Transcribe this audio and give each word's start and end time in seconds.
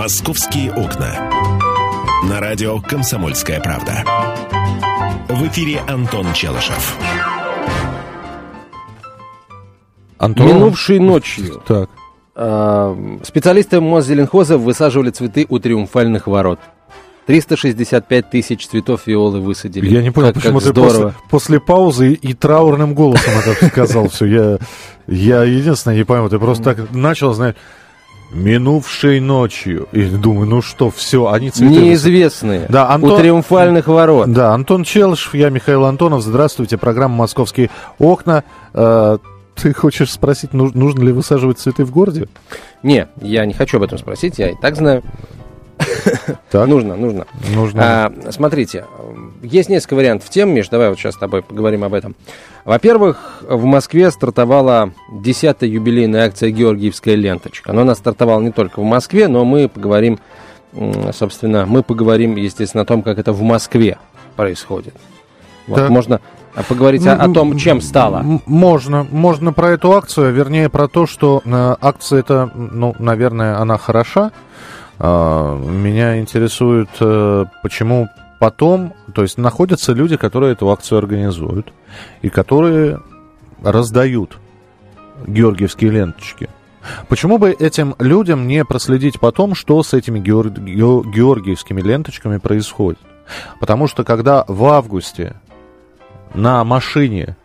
«Московские 0.00 0.74
окна». 0.74 1.08
На 2.28 2.38
радио 2.38 2.78
«Комсомольская 2.82 3.60
правда». 3.62 4.04
В 5.30 5.48
эфире 5.48 5.80
Антон 5.88 6.34
Челышев. 6.34 6.98
Антон? 10.18 10.48
Минувшей 10.48 10.98
ночью 10.98 11.62
Так. 11.66 11.88
э, 12.34 13.16
специалисты 13.24 13.80
Мосзеленхоза 13.80 14.58
высаживали 14.58 15.08
цветы 15.08 15.46
у 15.48 15.58
триумфальных 15.58 16.26
ворот. 16.26 16.60
365 17.24 18.28
тысяч 18.28 18.68
цветов 18.68 19.06
виолы 19.06 19.40
высадили. 19.40 19.88
Я 19.88 20.02
не 20.02 20.10
понял, 20.10 20.26
Как- 20.34 20.42
почему 20.42 20.58
как 20.60 20.68
ты 20.68 20.74
после, 20.74 20.90
здорово. 20.92 21.14
после 21.30 21.58
паузы 21.58 22.12
и 22.12 22.34
траурным 22.34 22.92
голосом 22.94 23.32
это 23.38 23.64
сказал 23.68 24.08
все. 24.10 24.26
Я, 24.26 24.58
я 25.06 25.42
единственное 25.44 25.96
не 25.96 26.04
пойму, 26.04 26.28
ты 26.28 26.38
просто 26.38 26.74
так 26.74 26.90
начал, 26.92 27.32
знаешь, 27.32 27.54
минувшей 28.36 29.20
ночью. 29.20 29.88
И 29.92 30.04
думаю, 30.04 30.46
ну 30.48 30.62
что, 30.62 30.90
все, 30.90 31.28
они 31.28 31.50
цветы... 31.50 31.72
Неизвестные. 31.74 32.66
Да, 32.68 32.88
Антон- 32.94 33.12
У 33.12 33.16
триумфальных 33.18 33.86
ворот. 33.88 34.32
Да, 34.32 34.52
Антон 34.54 34.84
Челышев, 34.84 35.34
я 35.34 35.48
Михаил 35.50 35.84
Антонов. 35.84 36.22
Здравствуйте, 36.22 36.76
программа 36.78 37.16
«Московские 37.16 37.70
окна». 37.98 38.44
Э, 38.74 39.18
ты 39.54 39.72
хочешь 39.72 40.12
спросить, 40.12 40.52
ну- 40.52 40.70
нужно 40.74 41.02
ли 41.04 41.12
высаживать 41.12 41.58
цветы 41.58 41.84
в 41.84 41.90
городе? 41.90 42.28
Не, 42.82 43.08
я 43.20 43.46
не 43.46 43.54
хочу 43.54 43.78
об 43.78 43.82
этом 43.84 43.98
спросить, 43.98 44.38
я 44.38 44.50
и 44.50 44.54
так 44.60 44.76
знаю. 44.76 45.02
Так. 46.50 46.66
Нужно, 46.68 46.96
нужно. 46.96 47.26
Нужно. 47.54 47.82
А, 48.06 48.12
смотрите, 48.32 48.84
есть 49.42 49.68
несколько 49.68 49.94
вариантов 49.94 50.28
тем, 50.30 50.50
Миш, 50.50 50.68
давай 50.68 50.88
вот 50.88 50.98
сейчас 50.98 51.14
с 51.14 51.18
тобой 51.18 51.42
поговорим 51.42 51.84
об 51.84 51.94
этом. 51.94 52.14
Во-первых, 52.64 53.42
в 53.42 53.64
Москве 53.64 54.10
стартовала 54.10 54.92
10-я 55.12 55.68
юбилейная 55.68 56.26
акция 56.26 56.50
«Георгиевская 56.50 57.14
ленточка». 57.14 57.72
Но 57.72 57.82
она 57.82 57.94
стартовала 57.94 58.40
не 58.40 58.50
только 58.50 58.80
в 58.80 58.84
Москве, 58.84 59.28
но 59.28 59.44
мы 59.44 59.68
поговорим, 59.68 60.18
собственно, 61.12 61.64
мы 61.66 61.82
поговорим, 61.82 62.36
естественно, 62.36 62.82
о 62.82 62.86
том, 62.86 63.02
как 63.02 63.18
это 63.18 63.32
в 63.32 63.42
Москве 63.42 63.98
происходит. 64.36 64.94
Вот, 65.66 65.76
Так. 65.76 65.90
Можно 65.90 66.20
а, 66.56 66.62
поговорить 66.62 67.06
о, 67.06 67.14
о 67.14 67.28
том, 67.28 67.56
чем 67.58 67.80
стало. 67.80 68.24
Можно, 68.46 69.06
можно 69.10 69.52
про 69.52 69.70
эту 69.70 69.92
акцию, 69.92 70.32
вернее 70.32 70.68
про 70.70 70.88
то, 70.88 71.06
что 71.06 71.42
э, 71.44 71.76
акция 71.80 72.20
это, 72.20 72.50
ну, 72.54 72.94
наверное, 72.98 73.58
она 73.58 73.76
хороша. 73.76 74.32
А, 74.98 75.56
меня 75.56 76.18
интересует, 76.18 76.88
э, 77.00 77.44
почему 77.62 78.08
потом, 78.38 78.94
то 79.14 79.22
есть 79.22 79.38
находятся 79.38 79.92
люди, 79.92 80.16
которые 80.16 80.52
эту 80.52 80.70
акцию 80.70 80.98
организуют 80.98 81.72
и 82.22 82.28
которые 82.28 83.00
раздают 83.62 84.38
георгиевские 85.26 85.90
ленточки. 85.90 86.48
Почему 87.08 87.38
бы 87.38 87.50
этим 87.50 87.94
людям 87.98 88.46
не 88.46 88.64
проследить 88.64 89.18
потом, 89.18 89.54
что 89.54 89.82
с 89.82 89.92
этими 89.92 90.20
геор- 90.20 90.50
ге- 90.50 91.10
георгиевскими 91.10 91.80
ленточками 91.80 92.38
происходит? 92.38 93.00
Потому 93.58 93.88
что 93.88 94.04
когда 94.04 94.44
в 94.46 94.64
августе 94.66 95.34
на 96.34 96.62
машине 96.64 97.36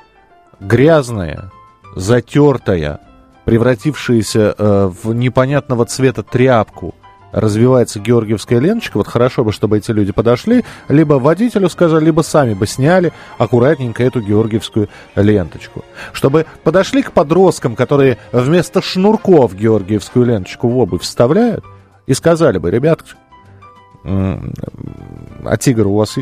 грязная, 0.60 1.52
затертая, 1.96 3.00
превратившаяся 3.46 4.54
э, 4.56 4.92
в 5.04 5.14
непонятного 5.14 5.86
цвета 5.86 6.22
тряпку, 6.24 6.94
развивается 7.32 8.00
георгиевская 8.00 8.60
ленточка, 8.60 8.98
вот 8.98 9.08
хорошо 9.08 9.44
бы, 9.44 9.52
чтобы 9.52 9.78
эти 9.78 9.92
люди 9.92 10.12
подошли, 10.12 10.64
либо 10.88 11.16
водителю 11.16 11.70
сказали, 11.70 12.06
либо 12.06 12.22
сами 12.22 12.54
бы 12.54 12.68
сняли 12.68 13.14
аккуратненько 13.38 14.04
эту 14.04 14.22
георгиевскую 14.22 14.90
ленточку. 15.16 15.84
Чтобы 16.14 16.46
подошли 16.64 17.02
к 17.02 17.12
подросткам, 17.12 17.76
которые 17.76 18.18
вместо 18.32 18.82
шнурков 18.82 19.56
георгиевскую 19.56 20.26
ленточку 20.26 20.68
в 20.68 20.78
обувь 20.78 21.02
вставляют, 21.02 21.64
и 22.08 22.14
сказали 22.14 22.58
бы, 22.58 22.72
ребят, 22.72 23.02
а 24.04 25.58
тигр 25.60 25.88
у 25.88 25.96
вас 25.96 26.18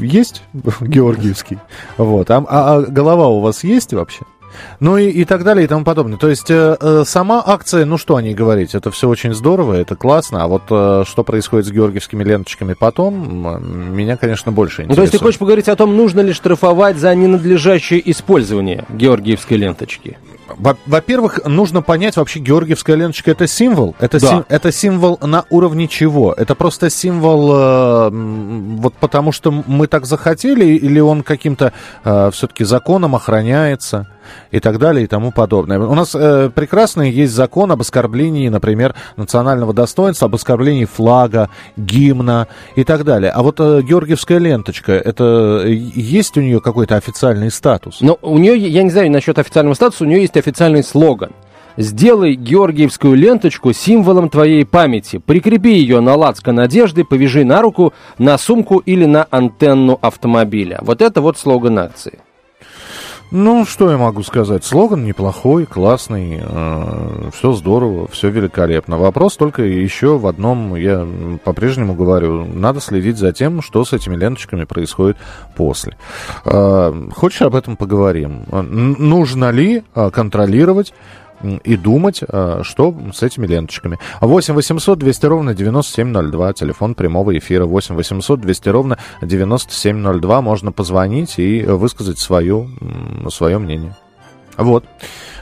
есть 0.00 0.42
георгиевский? 0.80 1.58
Вот. 1.96 2.30
А, 2.30 2.44
а- 2.48 2.76
а 2.76 2.82
голова 2.82 3.28
у 3.28 3.40
вас 3.40 3.64
есть 3.64 3.92
вообще? 3.92 4.24
Ну 4.80 4.96
и, 4.96 5.08
и 5.08 5.24
так 5.24 5.44
далее 5.44 5.64
и 5.64 5.68
тому 5.68 5.84
подобное. 5.84 6.18
То 6.18 6.28
есть 6.28 6.50
э, 6.50 6.76
э, 6.80 7.02
сама 7.06 7.42
акция, 7.46 7.84
ну 7.84 7.98
что 7.98 8.16
о 8.16 8.22
ней 8.22 8.34
говорить, 8.34 8.74
это 8.74 8.90
все 8.90 9.08
очень 9.08 9.34
здорово, 9.34 9.74
это 9.74 9.96
классно, 9.96 10.42
а 10.44 10.46
вот 10.46 10.62
э, 10.70 11.04
что 11.06 11.24
происходит 11.24 11.66
с 11.66 11.70
георгиевскими 11.70 12.24
ленточками 12.24 12.74
потом, 12.74 13.94
меня, 13.94 14.16
конечно, 14.16 14.52
больше 14.52 14.82
Ну, 14.82 14.84
интересует. 14.84 14.96
то 14.96 15.02
есть 15.02 15.12
ты 15.12 15.18
хочешь 15.18 15.38
поговорить 15.38 15.68
о 15.68 15.76
том, 15.76 15.96
нужно 15.96 16.20
ли 16.20 16.32
штрафовать 16.32 16.96
за 16.96 17.14
ненадлежащее 17.14 18.10
использование 18.10 18.84
георгиевской 18.90 19.56
ленточки? 19.56 20.18
Во- 20.56 20.78
Во-первых, 20.86 21.40
нужно 21.44 21.82
понять, 21.82 22.16
вообще 22.16 22.38
георгиевская 22.40 22.96
ленточка 22.96 23.30
это 23.32 23.46
символ. 23.46 23.94
Это, 24.00 24.18
Да. 24.18 24.26
сим- 24.28 24.44
это 24.48 24.72
символ 24.72 25.18
на 25.22 25.44
уровне 25.50 25.88
чего? 25.88 26.32
Это 26.32 26.54
просто 26.54 26.88
символ 26.88 27.52
э, 27.54 28.10
вот 28.10 28.94
потому, 28.94 29.30
что 29.32 29.50
мы 29.66 29.86
так 29.88 30.06
захотели, 30.06 30.64
или 30.64 31.00
он 31.00 31.22
каким-то 31.22 31.72
все-таки 32.32 32.64
законом 32.64 33.14
охраняется 33.14 34.06
и 34.50 34.60
так 34.60 34.78
далее 34.78 35.04
и 35.04 35.06
тому 35.06 35.32
подобное. 35.32 35.78
У 35.78 35.94
нас 35.94 36.14
э, 36.14 36.50
прекрасный 36.54 37.10
есть 37.10 37.32
закон 37.32 37.72
об 37.72 37.80
оскорблении, 37.80 38.48
например, 38.48 38.94
национального 39.16 39.72
достоинства, 39.72 40.26
об 40.26 40.34
оскорблении 40.34 40.84
флага, 40.84 41.50
гимна 41.76 42.48
и 42.76 42.84
так 42.84 43.04
далее. 43.04 43.30
А 43.30 43.42
вот 43.42 43.60
э, 43.60 43.82
георгиевская 43.82 44.38
ленточка, 44.38 44.92
это 44.92 45.62
э, 45.64 45.72
есть 45.72 46.36
у 46.36 46.40
нее 46.40 46.60
какой-то 46.60 46.96
официальный 46.96 47.50
статус? 47.50 47.98
Но 48.00 48.18
у 48.22 48.38
нее, 48.38 48.56
я 48.56 48.82
не 48.82 48.90
знаю 48.90 49.10
насчет 49.10 49.38
официального 49.38 49.74
статуса, 49.74 50.04
у 50.04 50.06
нее 50.06 50.22
есть 50.22 50.36
официальный 50.36 50.82
слоган. 50.82 51.30
Сделай 51.78 52.34
георгиевскую 52.34 53.14
ленточку 53.14 53.72
символом 53.72 54.30
твоей 54.30 54.66
памяти. 54.66 55.18
Прикрепи 55.18 55.74
ее 55.74 56.00
на 56.00 56.16
лацкан 56.16 56.58
одежды, 56.58 57.04
повяжи 57.04 57.44
на 57.44 57.62
руку, 57.62 57.92
на 58.18 58.36
сумку 58.36 58.78
или 58.78 59.04
на 59.04 59.28
антенну 59.30 59.96
автомобиля. 60.02 60.80
Вот 60.82 61.00
это 61.00 61.20
вот 61.20 61.38
слоган 61.38 61.78
акции. 61.78 62.18
Ну, 63.30 63.66
что 63.66 63.90
я 63.90 63.98
могу 63.98 64.22
сказать? 64.22 64.64
Слоган 64.64 65.04
неплохой, 65.04 65.66
классный, 65.66 66.40
все 67.32 67.52
здорово, 67.52 68.08
все 68.08 68.30
великолепно. 68.30 68.96
Вопрос 68.96 69.36
только 69.36 69.62
еще 69.62 70.16
в 70.16 70.26
одном, 70.26 70.74
я 70.76 71.06
по-прежнему 71.44 71.94
говорю, 71.94 72.46
надо 72.46 72.80
следить 72.80 73.18
за 73.18 73.32
тем, 73.32 73.60
что 73.60 73.84
с 73.84 73.92
этими 73.92 74.16
ленточками 74.16 74.64
происходит 74.64 75.18
после. 75.56 75.96
Э, 76.46 76.92
Хочешь 77.14 77.42
об 77.42 77.54
этом 77.54 77.76
поговорим? 77.76 78.44
Э, 78.50 78.62
Нужно 78.62 79.50
ли 79.50 79.82
э, 79.94 80.10
контролировать 80.10 80.94
и 81.42 81.76
думать, 81.76 82.22
э, 82.26 82.60
что 82.62 82.94
с 83.12 83.22
этими 83.22 83.46
ленточками. 83.46 83.98
8 84.20 84.54
800 84.54 84.98
200 84.98 85.26
ровно 85.26 85.54
9702, 85.54 86.52
телефон 86.52 86.94
прямого 86.94 87.36
эфира 87.36 87.64
8 87.64 87.94
800 87.94 88.40
200 88.40 88.68
ровно 88.68 88.98
9702. 89.22 90.42
Можно 90.42 90.72
позвонить 90.72 91.38
и 91.38 91.62
высказать 91.62 92.18
свое, 92.18 92.68
свое 93.30 93.58
мнение. 93.58 93.94
Вот. 94.56 94.84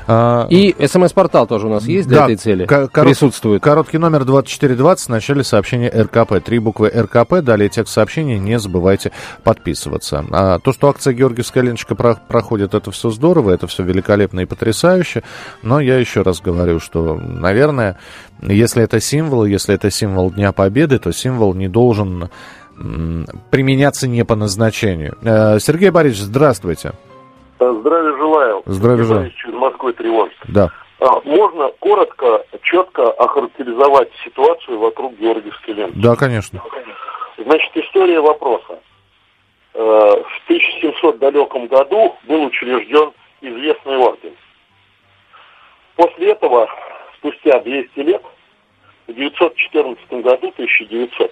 А, 0.09 0.47
И 0.51 0.75
смс-портал 0.87 1.47
тоже 1.47 1.67
у 1.67 1.71
нас 1.71 1.85
есть 1.85 2.07
для 2.09 2.19
Да, 2.19 2.25
этой 2.25 2.37
цели? 2.37 2.65
ко- 2.67 2.87
корот- 2.89 3.09
Присутствует. 3.11 3.63
Короткий 3.63 3.99
номер 3.99 4.25
2420 4.25 5.07
в 5.07 5.09
начале 5.11 5.43
сообщения 5.45 5.89
РКП. 5.91 6.41
Три 6.45 6.59
буквы 6.61 6.89
РКП, 6.95 7.41
далее 7.43 7.69
текст 7.69 7.93
сообщения, 7.95 8.39
не 8.39 8.59
забывайте 8.59 9.11
подписываться. 9.43 10.25
А 10.31 10.59
то, 10.61 10.73
что 10.73 10.89
акция 10.89 11.13
Георгиевская 11.13 11.65
ленточка 11.65 11.95
про- 11.95 12.15
проходит, 12.29 12.75
это 12.75 12.91
все 12.93 13.11
здорово, 13.11 13.51
это 13.51 13.67
все 13.67 13.83
великолепно 13.83 14.41
и 14.41 14.45
потрясающе, 14.45 15.23
но 15.63 15.81
я 15.81 15.99
еще 15.99 16.23
раз 16.23 16.41
говорю, 16.41 16.79
что, 16.79 17.17
наверное, 17.17 17.99
если 18.43 18.83
это 18.85 19.01
символ, 19.01 19.45
если 19.45 19.75
это 19.75 19.91
символ 19.91 20.31
Дня 20.31 20.53
Победы, 20.53 20.99
то 20.99 21.13
символ 21.13 21.55
не 21.55 21.69
должен 21.69 22.29
применяться 23.51 24.07
не 24.07 24.25
по 24.25 24.37
назначению. 24.37 25.17
Э, 25.23 25.59
Сергей 25.61 25.91
Борисович, 25.91 26.25
здравствуйте. 26.27 26.93
Здравия 27.59 28.17
желаю. 28.17 28.63
Здравия 28.67 29.05
желаю. 29.05 29.31
Из 29.31 29.53
Москвы 29.55 29.93
Тревожит. 29.95 30.37
Да. 30.49 30.71
А, 31.01 31.21
Можно 31.25 31.69
коротко, 31.81 32.45
четко 32.63 33.11
охарактеризовать 33.13 34.11
ситуацию 34.25 34.79
вокруг 34.79 35.15
Георгиевской 35.17 35.75
ленты? 35.75 35.99
Да, 35.99 36.17
конечно. 36.17 36.63
Значит, 37.39 37.71
история 37.77 38.21
вопроса. 38.21 38.79
Э, 39.75 39.79
В 39.79 40.45
1700 40.47 41.19
далеком 41.19 41.67
году 41.67 42.17
был 42.25 42.45
учрежден 42.45 43.13
известный 43.41 43.97
орден. 43.99 44.35
После 45.97 46.33
этого, 46.33 46.69
спустя 47.19 47.61
200 47.61 48.01
лет, 48.01 48.23
в 49.07 49.13
914 49.15 50.23
году, 50.23 50.49
1900, 50.57 51.31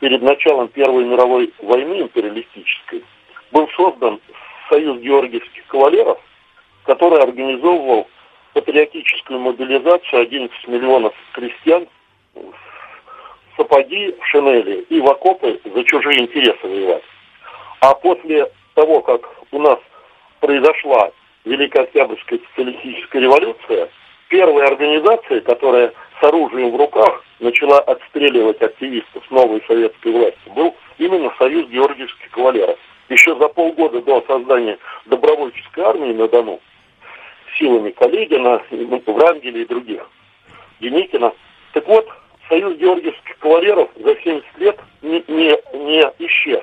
перед 0.00 0.22
началом 0.22 0.68
Первой 0.68 1.04
мировой 1.04 1.52
войны 1.62 2.02
империалистической, 2.02 3.04
был 3.52 3.68
создан 3.76 4.20
Союз 4.68 5.00
георгиевских 5.00 5.66
кавалеров, 5.66 6.18
который 6.84 7.22
организовывал 7.22 8.08
патриотическую 8.54 9.40
мобилизацию 9.40 10.22
11 10.22 10.68
миллионов 10.68 11.14
крестьян 11.32 11.86
в 12.34 12.52
сапоги, 13.56 14.14
в 14.20 14.26
шинели 14.26 14.86
и 14.88 15.00
в 15.00 15.08
окопы 15.08 15.60
за 15.64 15.84
чужие 15.84 16.22
интересы 16.22 16.66
воевать. 16.66 17.04
А 17.80 17.94
после 17.94 18.50
того, 18.74 19.00
как 19.00 19.20
у 19.52 19.58
нас 19.58 19.78
произошла 20.40 21.10
Великая 21.44 21.82
Октябрьская 21.82 22.38
социалистическая 22.50 23.20
революция, 23.20 23.88
первой 24.28 24.66
организацией, 24.66 25.40
которая 25.40 25.92
с 26.20 26.24
оружием 26.24 26.72
в 26.72 26.76
руках 26.76 27.24
начала 27.40 27.78
отстреливать 27.80 28.60
активистов 28.60 29.28
новой 29.30 29.62
советской 29.66 30.12
власти, 30.12 30.48
был 30.54 30.74
именно 30.98 31.32
Союз 31.38 31.68
Георгиевских 31.68 32.30
кавалеров. 32.30 32.78
Еще 33.08 33.34
за 33.36 33.48
полгода 33.48 34.02
до 34.02 34.22
создания 34.26 34.78
добровольческой 35.06 35.80
армии 35.80 36.12
на 36.12 36.28
Дону 36.28 36.60
силами 37.58 37.90
Каледина, 37.90 38.62
Врангеля 39.06 39.62
и 39.62 39.66
других, 39.66 40.08
Деникина. 40.80 41.32
Так 41.72 41.86
вот, 41.88 42.06
Союз 42.48 42.76
Георгиевских 42.76 43.38
кавалеров 43.38 43.90
за 43.96 44.16
70 44.16 44.58
лет 44.58 44.78
не, 45.02 45.24
не, 45.28 45.58
не 45.74 46.02
исчез, 46.26 46.62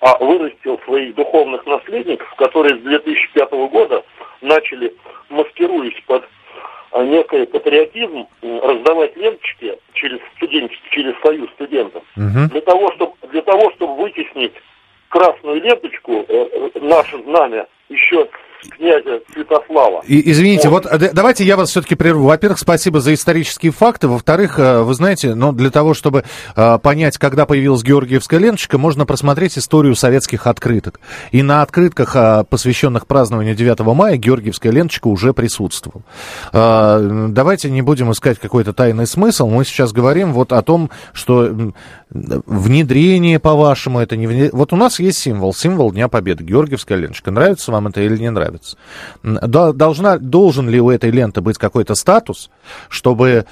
а 0.00 0.16
вырастил 0.18 0.78
своих 0.84 1.14
духовных 1.14 1.66
наследников, 1.66 2.32
которые 2.36 2.76
с 2.76 2.80
2005 2.80 3.50
года 3.70 4.04
начали, 4.40 4.94
маскируясь 5.28 6.00
под 6.06 6.24
а, 6.92 7.02
некий 7.04 7.46
патриотизм, 7.46 8.26
раздавать 8.42 9.16
ленточки 9.16 9.78
через 9.94 10.20
студенчество, 10.36 10.90
через 10.90 11.14
союз 11.20 11.50
студентов, 11.50 12.02
угу. 12.16 12.48
для 12.50 12.60
того, 12.60 12.92
чтобы 12.92 13.12
для 13.30 13.42
того, 13.42 13.70
чтобы 13.72 14.02
вытеснить 14.02 14.52
красную 15.14 15.62
ленточку, 15.62 16.24
э, 16.28 16.70
наше 16.80 17.22
знамя, 17.22 17.68
еще 17.88 18.28
князя 18.70 19.20
Святослава. 19.32 20.02
И, 20.06 20.30
извините, 20.30 20.68
вот. 20.68 20.86
вот 20.90 21.12
давайте 21.12 21.44
я 21.44 21.56
вас 21.56 21.70
все-таки 21.70 21.94
прерву. 21.94 22.26
Во-первых, 22.26 22.58
спасибо 22.58 23.00
за 23.00 23.14
исторические 23.14 23.72
факты. 23.72 24.08
Во-вторых, 24.08 24.58
э, 24.58 24.82
вы 24.82 24.94
знаете, 24.94 25.34
ну, 25.34 25.52
для 25.52 25.70
того, 25.70 25.94
чтобы 25.94 26.24
э, 26.56 26.78
понять, 26.78 27.18
когда 27.18 27.46
появилась 27.46 27.82
Георгиевская 27.82 28.40
ленточка, 28.40 28.78
можно 28.78 29.06
просмотреть 29.06 29.58
историю 29.58 29.94
советских 29.94 30.46
открыток. 30.46 31.00
И 31.32 31.42
на 31.42 31.62
открытках, 31.62 32.16
э, 32.16 32.44
посвященных 32.48 33.06
празднованию 33.06 33.54
9 33.54 33.80
мая, 33.94 34.16
Георгиевская 34.16 34.72
ленточка 34.72 35.08
уже 35.08 35.32
присутствовала. 35.32 36.02
Э, 36.52 37.26
давайте 37.30 37.70
не 37.70 37.82
будем 37.82 38.12
искать 38.12 38.38
какой-то 38.38 38.72
тайный 38.72 39.06
смысл. 39.06 39.48
Мы 39.48 39.64
сейчас 39.64 39.92
говорим 39.92 40.32
вот 40.32 40.52
о 40.52 40.62
том, 40.62 40.90
что 41.12 41.72
внедрение, 42.10 43.38
по-вашему, 43.40 43.98
это 43.98 44.16
не 44.16 44.26
внедрение. 44.26 44.52
Вот 44.52 44.72
у 44.72 44.76
нас 44.76 45.00
есть 45.00 45.18
символ, 45.18 45.52
символ 45.52 45.92
Дня 45.92 46.08
Победы, 46.08 46.44
Георгиевская 46.44 46.96
ленточка. 46.96 47.30
Нравится 47.30 47.72
вам 47.72 47.88
это 47.88 48.00
или 48.00 48.16
не 48.16 48.30
нравится? 48.30 48.53
Должна, 49.22 50.18
должен 50.18 50.68
ли 50.68 50.80
у 50.80 50.90
этой 50.90 51.10
ленты 51.10 51.40
быть 51.40 51.58
какой-то 51.58 51.94
статус, 51.94 52.50
чтобы 52.88 53.46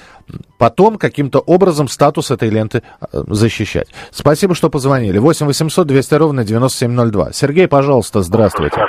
потом 0.57 0.97
каким-то 0.97 1.39
образом 1.39 1.87
статус 1.87 2.31
этой 2.31 2.49
ленты 2.49 2.83
э, 3.01 3.23
защищать? 3.27 3.87
Спасибо, 4.11 4.55
что 4.55 4.69
позвонили. 4.69 5.17
8 5.17 5.45
800 5.45 5.87
200 5.87 6.15
ровно 6.15 6.43
9702. 6.43 7.33
Сергей, 7.33 7.67
пожалуйста, 7.67 8.21
здравствуйте. 8.21 8.85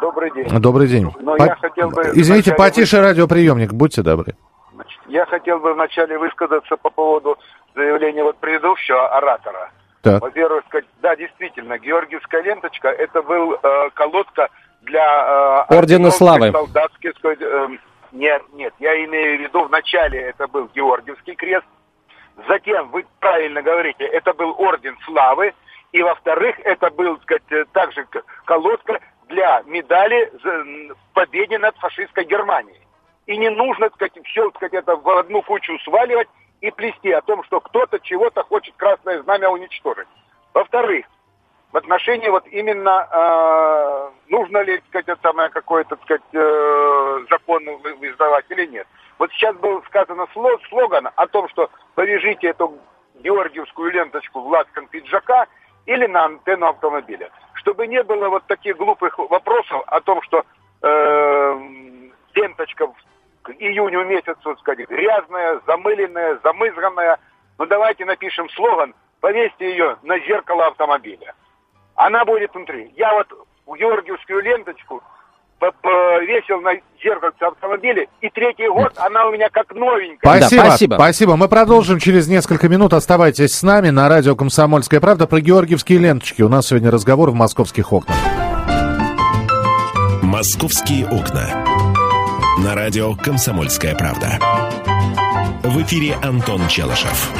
Добрый 0.00 0.30
день. 0.32 0.60
Добрый 0.60 0.88
день. 0.88 1.12
Но 1.20 1.36
По... 1.36 1.44
я 1.44 1.56
хотел 1.56 1.90
бы 1.90 2.02
Извините, 2.14 2.54
потише 2.54 2.96
вы... 2.96 3.02
радиоприемник, 3.02 3.72
будьте 3.72 4.02
добры. 4.02 4.34
Я 5.08 5.26
хотел 5.26 5.60
бы 5.60 5.74
вначале 5.74 6.18
высказаться 6.18 6.76
по 6.76 6.90
поводу 6.90 7.36
заявление 7.74 8.24
вот 8.24 8.36
предыдущего 8.38 9.16
оратора. 9.16 9.70
Так. 10.02 10.20
Во-первых, 10.20 10.64
да, 11.00 11.16
действительно, 11.16 11.78
Георгиевская 11.78 12.42
ленточка 12.42 12.88
это 12.88 13.22
был 13.22 13.54
э, 13.54 13.90
колодка 13.94 14.48
для 14.84 15.66
э, 15.68 15.74
Ордена 15.74 16.10
Славы. 16.10 16.52
Солдатских, 16.52 17.12
э, 17.24 17.68
нет, 18.12 18.42
нет, 18.52 18.72
я 18.78 19.04
имею 19.04 19.38
в 19.38 19.40
виду, 19.42 19.64
вначале 19.64 20.20
это 20.20 20.46
был 20.46 20.68
Георгиевский 20.74 21.34
крест, 21.34 21.66
затем, 22.48 22.88
вы 22.90 23.04
правильно 23.20 23.62
говорите, 23.62 24.04
это 24.04 24.32
был 24.34 24.54
Орден 24.58 24.96
Славы, 25.04 25.54
и 25.92 26.02
во-вторых, 26.02 26.56
это 26.64 26.90
был, 26.90 27.18
сказать, 27.20 27.42
э, 27.50 27.64
также 27.72 28.06
колодка 28.44 29.00
для 29.28 29.62
медали 29.66 30.30
в 30.42 31.14
победе 31.14 31.58
над 31.58 31.76
фашистской 31.78 32.24
Германией. 32.24 32.80
И 33.26 33.36
не 33.38 33.48
нужно, 33.48 33.88
сказать, 33.94 34.12
все, 34.24 34.50
сказать, 34.50 34.74
это 34.74 34.96
в 34.96 35.08
одну 35.08 35.40
кучу 35.42 35.78
сваливать 35.78 36.28
и 36.60 36.70
плести 36.70 37.10
о 37.10 37.22
том, 37.22 37.42
что 37.44 37.60
кто-то 37.60 37.98
чего-то 38.00 38.42
хочет 38.42 38.74
красное 38.76 39.22
знамя 39.22 39.48
уничтожить. 39.48 40.08
Во-вторых, 40.52 41.06
в 41.74 41.76
отношении 41.76 42.28
вот 42.28 42.46
именно 42.52 43.08
э, 43.10 44.10
нужно 44.28 44.58
ли, 44.58 44.76
так 44.76 44.86
сказать, 44.86 45.08
это 45.08 45.20
самое 45.22 45.50
какой-то, 45.50 45.96
так 45.96 46.04
сказать, 46.04 46.22
э, 46.32 47.24
закон 47.28 47.64
издавать 48.00 48.44
или 48.50 48.66
нет. 48.66 48.86
Вот 49.18 49.32
сейчас 49.32 49.56
был 49.56 49.82
сказано 49.88 50.28
слоган 50.68 51.08
о 51.16 51.26
том, 51.26 51.48
что 51.48 51.68
повяжите 51.96 52.46
эту 52.46 52.78
георгиевскую 53.16 53.90
ленточку 53.90 54.40
в 54.40 54.46
лацкан 54.46 54.86
пиджака 54.86 55.48
или 55.86 56.06
на 56.06 56.26
антенну 56.26 56.68
автомобиля. 56.68 57.30
Чтобы 57.54 57.88
не 57.88 58.04
было 58.04 58.28
вот 58.28 58.46
таких 58.46 58.76
глупых 58.76 59.18
вопросов 59.18 59.82
о 59.88 60.00
том, 60.00 60.22
что 60.22 60.44
э, 60.80 61.60
ленточка 62.36 62.86
к 63.42 63.50
июню 63.50 64.04
месяцу, 64.04 64.56
сказать, 64.58 64.88
грязная, 64.88 65.60
замыленная, 65.66 66.38
замызганная. 66.44 67.18
Ну 67.58 67.66
давайте 67.66 68.04
напишем 68.04 68.48
слоган, 68.50 68.94
повесьте 69.20 69.70
ее 69.70 69.96
на 70.04 70.20
зеркало 70.20 70.68
автомобиля. 70.68 71.34
Она 71.96 72.24
будет 72.24 72.54
внутри. 72.54 72.92
Я 72.96 73.12
вот 73.12 73.26
георгиевскую 73.78 74.42
ленточку 74.42 75.02
повесил 75.58 76.60
на 76.60 76.72
зеркало 77.02 77.32
автомобиля, 77.40 78.06
и 78.20 78.28
третий 78.28 78.68
год 78.68 78.92
она 78.96 79.26
у 79.26 79.32
меня 79.32 79.48
как 79.50 79.74
новенькая. 79.74 80.38
Спасибо, 80.38 80.62
да, 80.62 80.68
спасибо. 80.68 80.94
Спасибо. 80.96 81.36
Мы 81.36 81.48
продолжим 81.48 81.98
через 81.98 82.28
несколько 82.28 82.68
минут. 82.68 82.92
Оставайтесь 82.92 83.54
с 83.54 83.62
нами 83.62 83.90
на 83.90 84.08
радио 84.08 84.36
«Комсомольская 84.36 85.00
правда» 85.00 85.26
про 85.26 85.40
георгиевские 85.40 85.98
ленточки. 85.98 86.42
У 86.42 86.48
нас 86.48 86.66
сегодня 86.66 86.90
разговор 86.90 87.30
в 87.30 87.34
«Московских 87.34 87.92
окнах». 87.92 88.16
«Московские 90.22 91.06
окна» 91.06 91.64
на 92.58 92.74
радио 92.74 93.14
«Комсомольская 93.14 93.94
правда». 93.94 94.38
В 95.62 95.80
эфире 95.82 96.16
Антон 96.22 96.68
Челышев. 96.68 97.30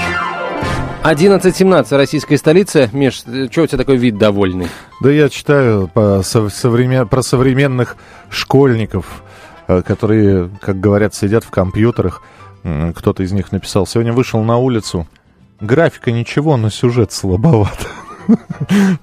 11.17, 1.05 1.97
российская 1.99 2.39
столица. 2.39 2.89
Миш, 2.95 3.17
что 3.51 3.63
у 3.63 3.67
тебя 3.67 3.77
такой 3.77 3.99
вид 3.99 4.17
довольный? 4.17 4.69
Да 5.03 5.11
я 5.11 5.29
читаю 5.29 5.87
по 5.87 6.23
современ... 6.23 7.07
про 7.07 7.21
современных 7.21 7.99
школьников, 8.31 9.23
э, 9.69 9.83
которые, 9.83 10.49
как 10.63 10.81
говорят, 10.81 11.15
сидят 11.15 11.45
в 11.45 11.51
компьютерах. 11.51 12.23
Кто-то 12.63 13.23
из 13.23 13.33
них 13.33 13.53
написал, 13.53 13.87
сегодня 13.87 14.15
вышел 14.15 14.43
на 14.43 14.57
улицу, 14.57 15.07
графика 15.61 16.11
ничего, 16.11 16.57
но 16.57 16.71
сюжет 16.71 17.13
слабоват. 17.13 17.87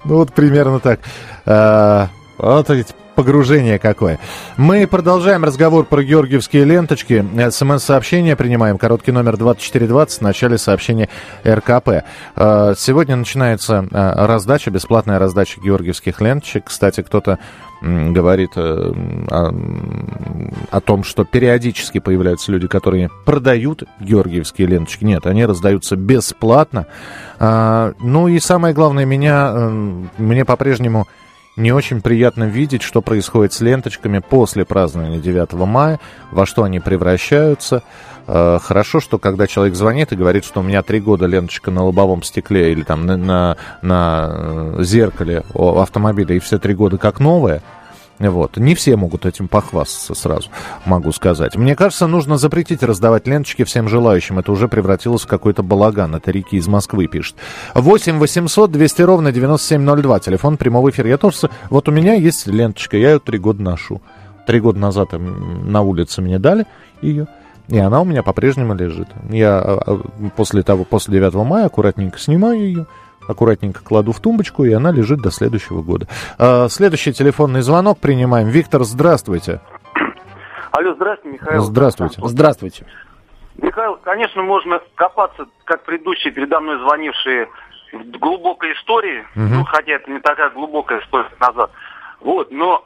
Ну 0.04 0.16
вот 0.16 0.32
примерно 0.34 0.80
так. 0.80 0.98
А, 1.46 2.08
вот 2.36 2.68
эти 2.70 2.92
погружение 3.14 3.78
какое. 3.78 4.18
Мы 4.56 4.86
продолжаем 4.86 5.44
разговор 5.44 5.84
про 5.84 6.02
георгиевские 6.02 6.64
ленточки. 6.64 7.24
СМС-сообщение 7.50 8.36
принимаем. 8.36 8.78
Короткий 8.78 9.12
номер 9.12 9.36
2420 9.36 10.18
в 10.18 10.22
начале 10.22 10.58
сообщения 10.58 11.08
РКП. 11.46 12.04
Э, 12.36 12.74
сегодня 12.76 13.16
начинается 13.16 13.86
э, 13.90 14.26
раздача, 14.26 14.70
бесплатная 14.70 15.18
раздача 15.18 15.60
георгиевских 15.60 16.20
ленточек. 16.20 16.64
Кстати, 16.66 17.02
кто-то 17.02 17.38
говорит 17.82 18.50
э, 18.56 18.92
о, 19.30 19.54
о 20.70 20.80
том, 20.80 21.04
что 21.04 21.24
периодически 21.24 21.98
появляются 21.98 22.52
люди, 22.52 22.68
которые 22.68 23.10
продают 23.24 23.84
георгиевские 24.00 24.68
ленточки. 24.68 25.04
Нет, 25.04 25.26
они 25.26 25.44
раздаются 25.44 25.96
бесплатно. 25.96 26.86
Ну 27.40 28.28
и 28.28 28.38
самое 28.38 28.72
главное, 28.72 29.04
меня, 29.04 29.50
мне 30.16 30.44
по-прежнему 30.44 31.08
не 31.56 31.72
очень 31.72 32.00
приятно 32.00 32.44
видеть, 32.44 32.82
что 32.82 33.02
происходит 33.02 33.52
с 33.52 33.60
ленточками 33.60 34.20
после 34.20 34.64
празднования 34.64 35.20
9 35.20 35.52
мая, 35.52 36.00
во 36.30 36.46
что 36.46 36.62
они 36.62 36.80
превращаются. 36.80 37.82
Э, 38.26 38.58
хорошо, 38.62 39.00
что 39.00 39.18
когда 39.18 39.46
человек 39.46 39.74
звонит 39.74 40.12
и 40.12 40.16
говорит, 40.16 40.44
что 40.44 40.60
у 40.60 40.62
меня 40.62 40.82
три 40.82 41.00
года 41.00 41.26
ленточка 41.26 41.70
на 41.70 41.84
лобовом 41.84 42.22
стекле 42.22 42.72
или 42.72 42.82
там 42.82 43.04
на, 43.06 43.16
на, 43.16 43.56
на 43.82 44.30
э, 44.32 44.76
зеркале 44.82 45.44
автомобиля 45.54 46.36
и 46.36 46.38
все 46.38 46.58
три 46.58 46.74
года 46.74 46.98
как 46.98 47.20
новая– 47.20 47.62
вот. 48.28 48.56
Не 48.56 48.74
все 48.74 48.96
могут 48.96 49.26
этим 49.26 49.48
похвастаться 49.48 50.14
сразу, 50.14 50.48
могу 50.84 51.12
сказать. 51.12 51.56
Мне 51.56 51.76
кажется, 51.76 52.06
нужно 52.06 52.38
запретить 52.38 52.82
раздавать 52.82 53.26
ленточки 53.26 53.64
всем 53.64 53.88
желающим. 53.88 54.38
Это 54.38 54.52
уже 54.52 54.68
превратилось 54.68 55.22
в 55.22 55.26
какой-то 55.26 55.62
балаган. 55.62 56.14
Это 56.14 56.30
Рики 56.30 56.56
из 56.56 56.68
Москвы 56.68 57.06
пишет. 57.06 57.36
8 57.74 58.18
800 58.18 58.70
200 58.70 59.02
ровно 59.02 59.32
9702. 59.32 60.20
Телефон 60.20 60.56
прямого 60.56 60.90
эфира. 60.90 61.08
Я 61.08 61.18
тоже... 61.18 61.50
Вот 61.70 61.88
у 61.88 61.92
меня 61.92 62.14
есть 62.14 62.46
ленточка, 62.46 62.96
я 62.96 63.12
ее 63.12 63.18
три 63.18 63.38
года 63.38 63.62
ношу. 63.62 64.00
Три 64.46 64.60
года 64.60 64.78
назад 64.78 65.10
на 65.12 65.82
улице 65.82 66.20
мне 66.20 66.38
дали 66.38 66.66
ее. 67.00 67.26
И 67.68 67.78
она 67.78 68.00
у 68.00 68.04
меня 68.04 68.22
по-прежнему 68.22 68.74
лежит. 68.74 69.08
Я 69.30 69.58
а, 69.58 69.82
а, 69.86 70.30
после 70.36 70.62
того, 70.62 70.84
после 70.84 71.14
9 71.20 71.34
мая 71.46 71.66
аккуратненько 71.66 72.18
снимаю 72.18 72.60
ее, 72.60 72.86
аккуратненько 73.32 73.84
кладу 73.84 74.12
в 74.12 74.20
тумбочку, 74.20 74.64
и 74.64 74.72
она 74.72 74.92
лежит 74.92 75.20
до 75.20 75.30
следующего 75.30 75.82
года. 75.82 76.06
А, 76.38 76.68
следующий 76.68 77.12
телефонный 77.12 77.62
звонок 77.62 77.98
принимаем. 77.98 78.48
Виктор, 78.48 78.84
здравствуйте. 78.84 79.60
Алло, 80.70 80.94
здравствуйте, 80.94 81.38
Михаил. 81.38 81.62
Здравствуйте. 81.62 82.20
Здравствуйте. 82.24 82.86
Михаил, 83.56 83.98
конечно, 84.02 84.42
можно 84.42 84.80
копаться, 84.94 85.46
как 85.64 85.84
предыдущие 85.84 86.32
передо 86.32 86.60
мной 86.60 86.78
звонившие, 86.78 87.48
в 87.92 88.18
глубокой 88.18 88.72
истории, 88.72 89.20
угу. 89.36 89.54
ну, 89.54 89.64
хотя 89.64 89.92
это 89.92 90.10
не 90.10 90.20
такая 90.20 90.50
глубокая 90.50 91.00
история 91.00 91.28
назад. 91.38 91.70
Вот, 92.20 92.50
но 92.50 92.84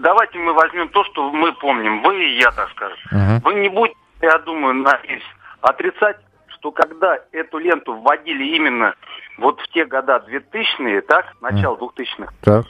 давайте 0.00 0.38
мы 0.38 0.52
возьмем 0.54 0.88
то, 0.88 1.04
что 1.04 1.30
мы 1.30 1.52
помним, 1.52 2.02
вы 2.02 2.24
и 2.24 2.38
я, 2.38 2.50
так 2.50 2.68
скажем. 2.70 2.98
Мгм. 3.12 3.40
Вы 3.44 3.54
не 3.54 3.68
будете, 3.68 3.96
я 4.22 4.38
думаю, 4.38 4.74
надеюсь, 4.74 5.22
отрицать, 5.60 6.16
что 6.64 6.72
когда 6.72 7.18
эту 7.32 7.58
ленту 7.58 7.94
вводили 7.94 8.56
именно 8.56 8.94
вот 9.36 9.60
в 9.60 9.68
те 9.74 9.84
года 9.84 10.24
2000-е, 10.26 11.02
так, 11.02 11.26
начало 11.42 11.76
2000-х, 11.76 12.32
Так. 12.40 12.64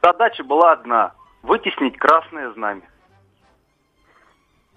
задача 0.00 0.44
была 0.44 0.74
одна– 0.74 1.14
вытеснить 1.42 1.98
красное 1.98 2.52
знамя. 2.52 2.82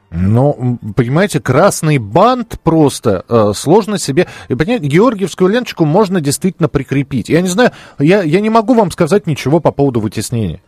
Ну, 0.09 0.79
понимаете, 0.95 1.39
красный 1.39 1.99
бант 1.99 2.59
просто 2.63 3.25
э, 3.29 3.51
сложно 3.53 3.99
себе... 3.99 4.25
И, 4.47 4.55
понимаете, 4.55 4.87
георгиевскую 4.87 5.51
ленточку 5.51 5.85
можно 5.85 6.19
действительно 6.19 6.67
прикрепить. 6.67 7.29
Я 7.29 7.41
не 7.41 7.49
знаю, 7.49 7.71
я, 7.99 8.23
я 8.23 8.39
не 8.39 8.49
могу 8.49 8.73
вам 8.73 8.89
сказать 8.89 9.27
ничего 9.27 9.59
по 9.59 9.71
поводу 9.71 9.99
вытеснения. 9.99 10.61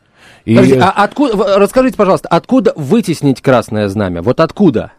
И, 0.45 0.55
Подождите, 0.55 0.81
а 0.81 0.91
откуда, 1.03 1.57
расскажите, 1.57 1.97
пожалуйста, 1.97 2.27
откуда 2.27 2.73
вытеснить 2.75 3.41
красное 3.41 3.87
знамя? 3.87 4.21
Вот 4.21 4.41
откуда? 4.41 4.91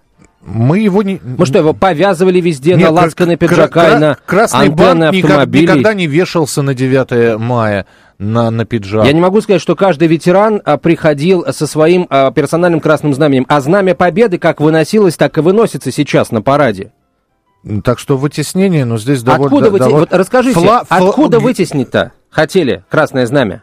Мы 0.42 0.78
его 0.78 1.02
не... 1.02 1.20
Мы 1.22 1.44
что, 1.46 1.58
его 1.58 1.74
повязывали 1.74 2.40
везде 2.40 2.74
Нет, 2.74 2.88
на 2.90 3.02
лацканы 3.02 3.36
пиджака 3.36 3.68
кра- 3.88 3.96
и 3.96 3.98
на 3.98 4.14
Красный 4.26 4.66
антенны 4.68 4.76
бант 5.06 5.14
никак- 5.14 5.30
автомобилей? 5.30 5.62
никогда 5.64 5.94
не 5.94 6.06
вешался 6.06 6.62
на 6.62 6.74
9 6.74 7.38
мая 7.38 7.86
на, 8.18 8.50
на 8.50 8.64
пиджак. 8.64 9.04
Я 9.04 9.12
не 9.12 9.20
могу 9.20 9.40
сказать, 9.42 9.60
что 9.60 9.76
каждый 9.76 10.08
ветеран 10.08 10.60
а, 10.64 10.78
приходил 10.78 11.44
со 11.52 11.66
своим 11.66 12.06
а, 12.10 12.30
персональным 12.30 12.80
красным 12.80 13.12
знаменем, 13.14 13.44
а 13.48 13.60
знамя 13.60 13.94
победы 13.94 14.38
как 14.38 14.60
выносилось, 14.60 15.16
так 15.16 15.36
и 15.36 15.40
выносится 15.42 15.90
сейчас 15.92 16.30
на 16.30 16.40
параде. 16.42 16.92
Так 17.84 17.98
что 17.98 18.16
вытеснение, 18.16 18.86
ну, 18.86 18.96
здесь 18.96 19.22
довольно... 19.22 19.46
откуда 19.46 19.70
да- 19.70 19.78
довольно- 19.84 19.98
вот 20.00 20.12
расскажите, 20.14 20.58
Фла- 20.58 20.82
фла- 20.84 20.86
откуда 20.88 21.38
г- 21.38 21.44
вытеснить-то 21.44 22.12
хотели 22.30 22.82
красное 22.88 23.26
знамя? 23.26 23.62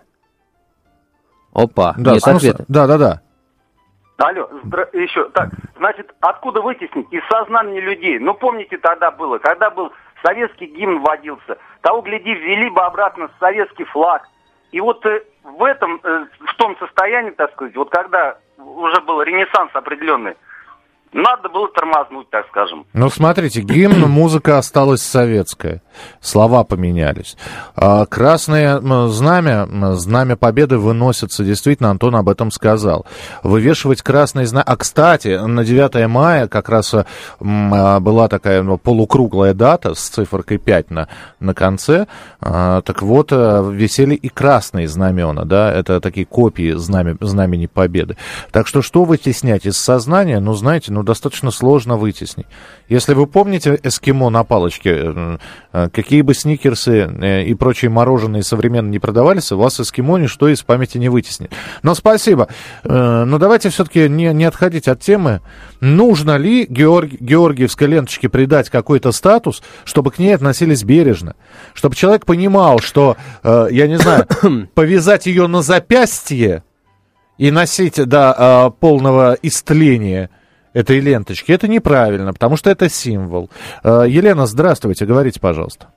Опа, 1.53 1.95
Да, 1.97 2.13
нет 2.13 2.21
смысл- 2.23 2.35
ответа. 2.37 2.65
да, 2.67 2.85
да, 2.87 2.97
да. 2.99 3.21
Алло, 4.17 4.49
здра- 4.63 4.89
еще, 4.97 5.29
так, 5.29 5.49
значит, 5.75 6.11
откуда 6.21 6.61
вытеснить? 6.61 7.07
Из 7.11 7.23
сознания 7.27 7.79
людей. 7.79 8.17
Ну, 8.17 8.33
помните, 8.33 8.77
тогда 8.77 9.11
было, 9.11 9.37
когда 9.37 9.69
был 9.69 9.93
советский 10.23 10.65
гимн 10.65 11.01
вводился, 11.01 11.57
того, 11.81 12.01
гляди, 12.01 12.33
ввели 12.33 12.69
бы 12.69 12.81
обратно 12.81 13.29
советский 13.39 13.83
флаг. 13.85 14.27
И 14.71 14.81
вот 14.81 15.05
э, 15.05 15.21
в 15.43 15.63
этом, 15.63 15.99
э, 16.03 16.25
в 16.39 16.55
том 16.55 16.75
состоянии, 16.77 17.29
так 17.29 17.51
сказать, 17.53 17.75
вот 17.75 17.91
когда 17.91 18.37
уже 18.57 18.99
был 19.01 19.21
ренессанс 19.21 19.69
определенный, 19.73 20.35
надо 21.13 21.49
было 21.49 21.67
тормознуть, 21.69 22.29
так 22.29 22.45
скажем. 22.49 22.85
Ну, 22.93 23.09
смотрите, 23.09 23.61
гимн, 23.61 24.01
музыка 24.09 24.57
осталась 24.57 25.01
советская. 25.01 25.81
Слова 26.21 26.63
поменялись. 26.63 27.37
А, 27.75 28.05
Красное 28.05 28.79
знамя, 29.07 29.67
знамя 29.95 30.35
победы 30.35 30.77
выносится, 30.77 31.43
действительно, 31.43 31.89
Антон 31.89 32.15
об 32.15 32.29
этом 32.29 32.51
сказал. 32.51 33.05
Вывешивать 33.43 34.01
красное 34.01 34.45
знамя... 34.45 34.63
А, 34.67 34.75
кстати, 34.75 35.39
на 35.39 35.63
9 35.63 36.07
мая 36.07 36.47
как 36.47 36.69
раз 36.69 36.93
а, 36.93 37.99
была 37.99 38.27
такая 38.27 38.61
ну, 38.63 38.77
полукруглая 38.77 39.53
дата 39.53 39.93
с 39.95 40.09
циферкой 40.09 40.57
5 40.57 40.91
на, 40.91 41.07
на 41.39 41.53
конце. 41.53 42.07
А, 42.41 42.81
Так 42.81 43.01
вот, 43.01 43.29
а, 43.31 43.67
висели 43.69 44.15
и 44.15 44.29
красные 44.29 44.87
знамена, 44.87 45.45
да, 45.45 45.71
это 45.71 45.99
такие 46.01 46.25
копии 46.25 46.73
знамя, 46.73 47.17
знамени 47.21 47.67
победы. 47.67 48.17
Так 48.51 48.67
что 48.67 48.81
что 48.81 49.03
вытеснять 49.03 49.65
из 49.65 49.77
сознания? 49.77 50.39
Ну, 50.39 50.53
знаете, 50.53 50.91
ну, 50.97 51.03
достаточно 51.03 51.51
сложно 51.51 51.95
вытеснить. 51.95 52.47
Если 52.89 53.13
вы 53.13 53.27
помните 53.27 53.79
эскимо 53.83 54.31
на 54.31 54.43
палочке, 54.43 54.95
э, 54.95 55.37
э, 55.73 55.89
какие 55.93 56.23
бы 56.23 56.33
сникерсы 56.33 57.01
э, 57.01 57.43
и 57.43 57.53
прочие 57.53 57.91
мороженые 57.91 58.41
современно 58.41 58.89
не 58.89 58.97
продавались, 58.97 59.51
у 59.51 59.59
вас 59.59 59.79
эскимо 59.79 60.17
ничто 60.17 60.47
из 60.47 60.63
памяти 60.63 60.97
не 60.97 61.09
вытеснит. 61.09 61.51
Но 61.83 61.93
спасибо. 61.93 62.47
Но 62.83 63.37
давайте 63.37 63.69
все-таки 63.69 64.09
не, 64.09 64.33
не 64.33 64.45
отходить 64.45 64.87
от 64.87 64.99
темы. 65.01 65.41
Нужно 65.81 66.37
ли 66.37 66.65
Георги- 66.65 67.17
георгиевской 67.19 67.87
ленточке 67.87 68.27
придать 68.27 68.71
какой-то 68.71 69.11
статус, 69.11 69.61
чтобы 69.85 70.09
к 70.09 70.17
ней 70.17 70.33
относились 70.33 70.83
бережно? 70.83 71.35
Чтобы 71.75 71.95
человек 71.95 72.25
понимал, 72.25 72.79
что, 72.79 73.17
я 73.43 73.87
не 73.87 73.97
знаю, 73.99 74.25
повязать 74.73 75.27
ее 75.27 75.45
на 75.45 75.61
запястье 75.61 76.63
и 77.37 77.51
носить 77.51 78.03
до 78.03 78.33
а, 78.35 78.69
полного 78.71 79.37
истления 79.43 80.31
этой 80.73 80.99
ленточки, 80.99 81.51
это 81.51 81.67
неправильно, 81.67 82.33
потому 82.33 82.57
что 82.57 82.69
это 82.69 82.89
символ. 82.89 83.49
Э, 83.83 84.05
Елена, 84.07 84.45
здравствуйте, 84.45 85.05
говорите, 85.05 85.39
пожалуйста. 85.39 85.87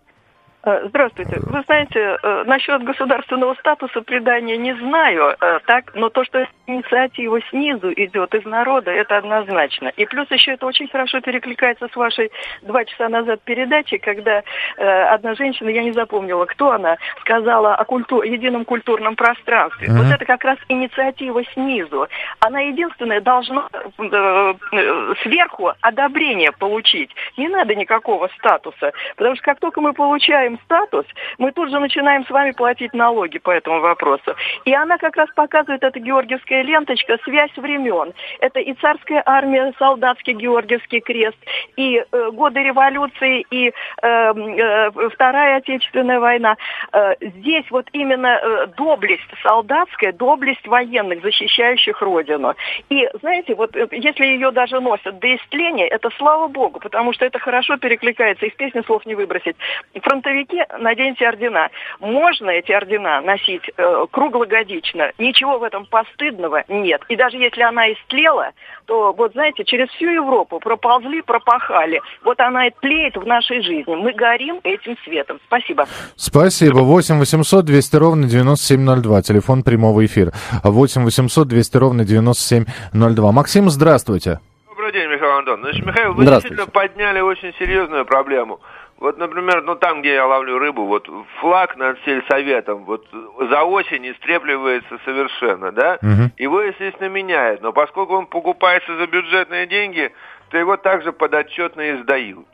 Э, 0.63 0.87
Здравствуйте. 0.89 1.39
Вы 1.43 1.63
знаете, 1.63 2.19
э, 2.23 2.45
насчет 2.47 2.83
государственного 2.83 3.55
статуса 3.55 4.03
придания 4.03 4.59
не 4.59 4.75
знаю, 4.75 5.35
э, 5.41 5.59
так, 5.67 5.95
но 5.95 6.11
то, 6.11 6.23
что 6.25 6.47
инициатива 6.67 7.41
снизу 7.49 7.91
идет 7.93 8.35
из 8.35 8.45
народа, 8.45 8.91
это 8.91 9.17
однозначно. 9.17 9.89
И 9.97 10.05
плюс 10.05 10.31
еще 10.31 10.53
это 10.53 10.67
очень 10.67 10.89
хорошо 10.89 11.21
перекликается 11.21 11.89
с 11.91 11.97
вашей 11.97 12.31
два 12.63 12.85
часа 12.85 13.09
назад 13.09 13.41
передачей, 13.43 13.99
когда 13.99 14.43
э, 14.77 15.03
одна 15.05 15.35
женщина, 15.35 15.71
я 15.71 15.83
не 15.83 15.93
запомнила, 15.93 16.45
кто 16.45 16.73
она, 16.73 16.99
сказала 17.21 17.75
о 17.75 17.85
культу- 17.85 18.23
едином 18.23 18.67
культурном 18.67 19.17
пространстве. 19.17 19.89
Мгм. 19.89 19.99
Вот 19.99 20.15
это 20.15 20.25
как 20.27 20.45
раз 20.45 20.59
инициатива 20.69 21.43
снизу. 21.55 22.07
Она 22.41 22.61
единственная 22.61 23.23
должна 23.23 23.69
э, 23.73 24.55
э, 24.73 25.15
сверху 25.23 25.73
одобрение 25.81 26.53
получить. 26.53 27.11
Не 27.39 27.49
надо 27.49 27.75
никакого 27.75 28.29
статуса, 28.39 28.93
потому 29.17 29.37
что 29.37 29.45
как 29.45 29.59
только 29.59 29.81
мы 29.81 29.95
получаем 29.95 30.50
статус, 30.65 31.07
мы 31.39 31.53
тут 31.53 31.71
же 31.71 31.79
начинаем 31.79 32.25
с 32.27 32.31
вами 32.31 32.53
платить 32.53 32.95
налоги 32.95 33.39
по 33.39 33.51
этому 33.51 33.81
вопросу. 33.81 34.35
И 34.65 34.75
она 34.75 34.99
как 34.99 35.17
раз 35.17 35.29
показывает, 35.35 35.83
эта 35.83 35.99
георгиевская 35.99 36.63
ленточка, 36.63 37.19
связь 37.25 37.57
времен. 37.57 38.13
Это 38.41 38.61
и 38.61 38.75
царская 38.75 39.23
армия, 39.25 39.73
солдатский 39.79 40.35
георгиевский 40.35 41.01
крест, 41.01 41.39
и 41.77 41.97
э, 41.99 42.31
годы 42.33 42.61
революции, 42.61 43.45
и 43.51 43.69
э, 43.69 43.73
э, 44.03 44.91
Вторая 45.11 45.57
Отечественная 45.57 46.21
война. 46.21 46.57
Э, 46.93 47.15
здесь 47.21 47.65
вот 47.71 47.87
именно 47.93 48.41
э, 48.43 48.67
доблесть 48.77 49.29
солдатская, 49.43 50.13
доблесть 50.13 50.67
военных, 50.67 51.23
защищающих 51.23 52.01
Родину. 52.03 52.55
И, 52.89 53.09
знаете, 53.21 53.55
вот 53.55 53.77
э, 53.77 53.89
если 53.93 54.25
ее 54.25 54.51
даже 54.51 54.81
носят 54.81 55.19
до 55.19 55.35
истления, 55.37 55.87
это 55.87 56.11
слава 56.19 56.49
Богу, 56.49 56.81
потому 56.81 57.13
что 57.13 57.25
это 57.25 57.39
хорошо 57.39 57.77
перекликается, 57.77 58.47
из 58.47 58.55
песни 58.55 58.83
слов 58.83 59.07
не 59.07 59.15
выбросить. 59.15 59.57
Фронтовики, 60.03 60.40
наденьте 60.79 61.27
ордена. 61.27 61.69
Можно 61.99 62.51
эти 62.51 62.73
ордена 62.73 63.21
носить 63.21 63.63
э, 63.77 64.07
круглогодично, 64.11 65.13
ничего 65.19 65.59
в 65.59 65.63
этом 65.63 65.87
постыдного 65.87 66.65
нет. 66.69 67.03
И 67.09 67.17
даже 67.17 67.37
если 67.37 67.63
она 67.63 67.93
истлела, 67.93 68.53
то, 68.87 69.13
вот 69.13 69.33
знаете, 69.33 69.65
через 69.65 69.89
всю 69.91 70.07
Европу 70.07 70.59
проползли, 70.61 71.23
пропахали. 71.23 72.01
Вот 72.25 72.41
она 72.41 72.67
и 72.67 72.71
тлеет 72.81 73.17
в 73.17 73.27
нашей 73.27 73.63
жизни. 73.63 73.95
Мы 73.95 74.13
горим 74.13 74.61
этим 74.65 74.97
светом. 75.05 75.39
Спасибо. 75.47 75.87
Спасибо. 76.17 76.79
8 76.79 77.19
800 77.19 77.65
200 77.65 77.97
ровно 77.97 78.27
9702. 78.27 79.23
Телефон 79.23 79.63
прямого 79.63 80.05
эфира. 80.05 80.33
8 80.65 81.05
800 81.05 81.49
200 81.49 81.77
ровно 81.77 82.05
9702. 82.05 83.33
Максим, 83.33 83.71
здравствуйте. 83.71 84.41
Добрый 84.81 84.93
день, 84.93 85.11
Михаил 85.11 85.33
Антонович. 85.39 85.75
Значит, 85.75 85.87
Михаил, 85.87 86.15
вы 86.15 86.25
действительно 86.25 86.67
подняли 86.67 87.21
очень 87.21 87.53
серьезную 87.59 88.07
проблему. 88.07 88.61
Вот, 89.01 89.17
например, 89.17 89.63
ну 89.63 89.77
там, 89.77 90.03
где 90.03 90.13
я 90.13 90.27
ловлю 90.27 90.59
рыбу, 90.59 90.85
вот 90.85 91.09
флаг 91.41 91.77
над 91.77 91.99
сельсоветом 92.05 92.85
вот 92.85 93.07
за 93.49 93.63
осень 93.65 94.11
истрепливается 94.11 94.99
совершенно, 95.07 95.73
да? 95.73 95.99
Мгм. 96.03 96.33
Его, 96.37 96.61
естественно, 96.61 97.09
меняют. 97.09 97.63
Но 97.63 97.73
поскольку 97.73 98.15
он 98.15 98.27
покупается 98.27 98.95
за 98.99 99.07
бюджетные 99.07 99.67
деньги, 99.67 100.13
то 100.51 100.59
его 100.59 100.77
также 100.77 101.13
подотчетно 101.13 101.97
издают. 101.97 102.47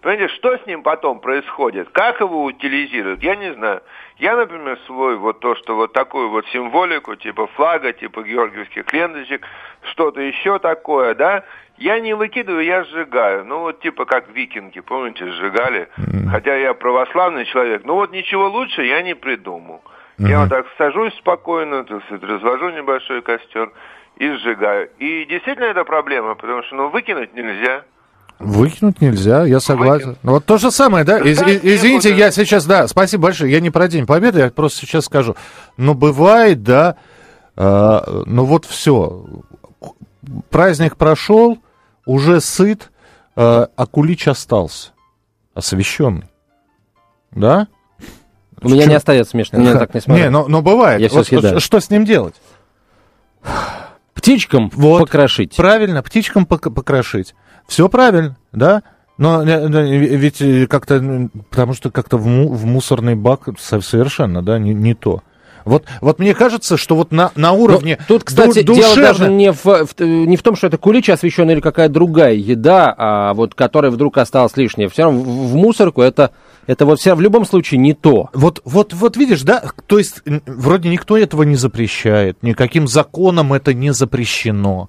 Понимаете, 0.00 0.34
что 0.34 0.56
с 0.56 0.66
ним 0.66 0.82
потом 0.82 1.20
происходит? 1.20 1.90
Как 1.90 2.20
его 2.20 2.42
утилизируют? 2.42 3.22
Я 3.22 3.36
не 3.36 3.52
знаю. 3.52 3.82
Я, 4.16 4.36
например, 4.36 4.78
свой 4.86 5.16
вот 5.16 5.40
то, 5.40 5.54
что 5.56 5.76
вот 5.76 5.92
такую 5.92 6.30
вот 6.30 6.46
символику, 6.48 7.14
типа 7.16 7.46
флага, 7.48 7.92
типа 7.92 8.22
георгиевских 8.22 8.92
ленточек, 8.92 9.46
что-то 9.92 10.20
еще 10.20 10.58
такое, 10.58 11.14
да, 11.14 11.44
я 11.78 12.00
не 12.00 12.14
выкидываю, 12.14 12.64
я 12.64 12.84
сжигаю. 12.84 13.44
Ну, 13.44 13.60
вот 13.60 13.80
типа 13.80 14.04
как 14.04 14.28
викинги, 14.30 14.80
помните, 14.80 15.30
сжигали. 15.32 15.88
Хотя 16.30 16.54
я 16.56 16.74
православный 16.74 17.44
человек. 17.46 17.82
Но 17.84 17.94
вот 17.96 18.12
ничего 18.12 18.48
лучше 18.48 18.82
я 18.84 19.02
не 19.02 19.14
придумал. 19.14 19.82
Я 20.18 20.40
вот 20.40 20.50
так 20.50 20.66
сажусь 20.78 21.14
спокойно, 21.18 21.84
так 21.84 22.04
сказать, 22.04 22.22
развожу 22.22 22.70
небольшой 22.70 23.22
костер 23.22 23.72
и 24.18 24.30
сжигаю. 24.36 24.88
И 24.98 25.24
действительно 25.24 25.64
это 25.66 25.84
проблема, 25.84 26.34
потому 26.36 26.62
что, 26.62 26.76
ну, 26.76 26.88
выкинуть 26.90 27.34
нельзя. 27.34 27.82
Выкинуть 28.38 29.00
нельзя, 29.00 29.44
я 29.44 29.58
согласен. 29.60 30.08
Выкинуть. 30.10 30.18
Ну, 30.22 30.32
Вот 30.32 30.44
то 30.44 30.58
же 30.58 30.70
самое, 30.70 31.04
да? 31.04 31.18
Из- 31.18 31.38
Да, 31.38 31.48
и- 31.50 31.58
извините, 31.74 32.12
я 32.14 32.30
сейчас, 32.30 32.66
да, 32.66 32.86
спасибо 32.88 33.24
большое. 33.24 33.50
Я 33.52 33.60
не 33.60 33.70
про 33.70 33.88
День 33.88 34.06
Победы, 34.06 34.40
я 34.40 34.50
просто 34.50 34.80
сейчас 34.86 35.04
скажу. 35.06 35.34
Но 35.76 35.94
бывает, 35.94 36.62
да, 36.62 36.96
э, 37.56 37.98
ну 38.26 38.44
вот 38.44 38.64
все. 38.66 39.24
Праздник 40.50 40.96
прошел, 40.96 41.58
уже 42.06 42.40
сыт, 42.40 42.90
э, 43.36 43.66
а 43.76 43.86
кулич 43.86 44.28
остался. 44.28 44.90
Освященный. 45.54 46.28
Да? 47.32 47.66
У 48.62 48.68
меня 48.68 48.84
Чё? 48.84 48.90
не 48.90 48.94
остается 48.94 49.30
смешно, 49.32 49.58
меня 49.58 49.76
так 49.78 49.92
не 49.94 50.00
смотрят. 50.00 50.24
Не, 50.26 50.30
но, 50.30 50.46
но 50.46 50.62
бывает. 50.62 51.00
Я 51.00 51.08
Вот 51.08 51.26
съедаю. 51.26 51.58
что 51.60 51.80
с 51.80 51.90
ним 51.90 52.04
делать? 52.04 52.34
Птичкам 54.14 54.70
Вот. 54.74 55.00
покрошить. 55.00 55.56
Правильно, 55.56 56.02
птичкам 56.02 56.44
пок- 56.44 56.70
покрошить. 56.72 57.34
Все 57.66 57.88
правильно, 57.88 58.36
да? 58.52 58.82
Но 59.18 59.42
э, 59.42 59.46
э, 59.48 60.16
ведь 60.16 60.68
как-то, 60.68 61.28
потому 61.50 61.74
что 61.74 61.90
как-то 61.90 62.18
в, 62.18 62.26
му- 62.26 62.52
в 62.52 62.64
мусорный 62.64 63.14
бак 63.14 63.48
со- 63.58 63.80
совершенно, 63.80 64.42
да, 64.42 64.58
не, 64.58 64.74
не 64.74 64.94
то. 64.94 65.22
Вот, 65.64 65.84
вот 66.00 66.18
мне 66.18 66.34
кажется, 66.34 66.76
что 66.76 66.96
вот 66.96 67.12
на, 67.12 67.30
на 67.36 67.52
уровне 67.52 67.96
Ну, 68.00 68.04
тут, 68.08 68.24
кстати, 68.24 68.62
ду- 68.62 68.74
дело 68.74 68.94
даже 68.96 69.28
не 69.30 69.52
в, 69.52 69.64
в- 69.64 70.00
не 70.00 70.36
в 70.36 70.42
том, 70.42 70.56
что 70.56 70.66
это 70.66 70.78
кулич 70.78 71.08
освещенный 71.10 71.54
или 71.54 71.60
какая-то 71.60 71.92
другая 71.94 72.34
еда, 72.34 72.94
а 72.96 73.34
вот 73.34 73.54
которая 73.54 73.90
вдруг 73.90 74.18
осталась 74.18 74.56
лишняя. 74.56 74.88
Все 74.88 75.04
равно 75.04 75.20
в, 75.20 75.24
в 75.52 75.54
мусорку 75.54 76.02
это, 76.02 76.30
это 76.66 76.86
вот 76.86 77.00
все 77.00 77.14
в 77.14 77.20
любом 77.20 77.44
случае 77.44 77.78
не 77.78 77.94
то. 77.94 78.28
Вот, 78.32 78.60
вот, 78.64 78.92
вот 78.92 79.16
видишь, 79.16 79.42
да, 79.42 79.62
то 79.86 79.98
есть 79.98 80.22
вроде 80.46 80.88
никто 80.88 81.16
этого 81.16 81.42
не 81.42 81.56
запрещает, 81.56 82.42
никаким 82.42 82.86
законом 82.88 83.52
это 83.52 83.74
не 83.74 83.92
запрещено. 83.92 84.88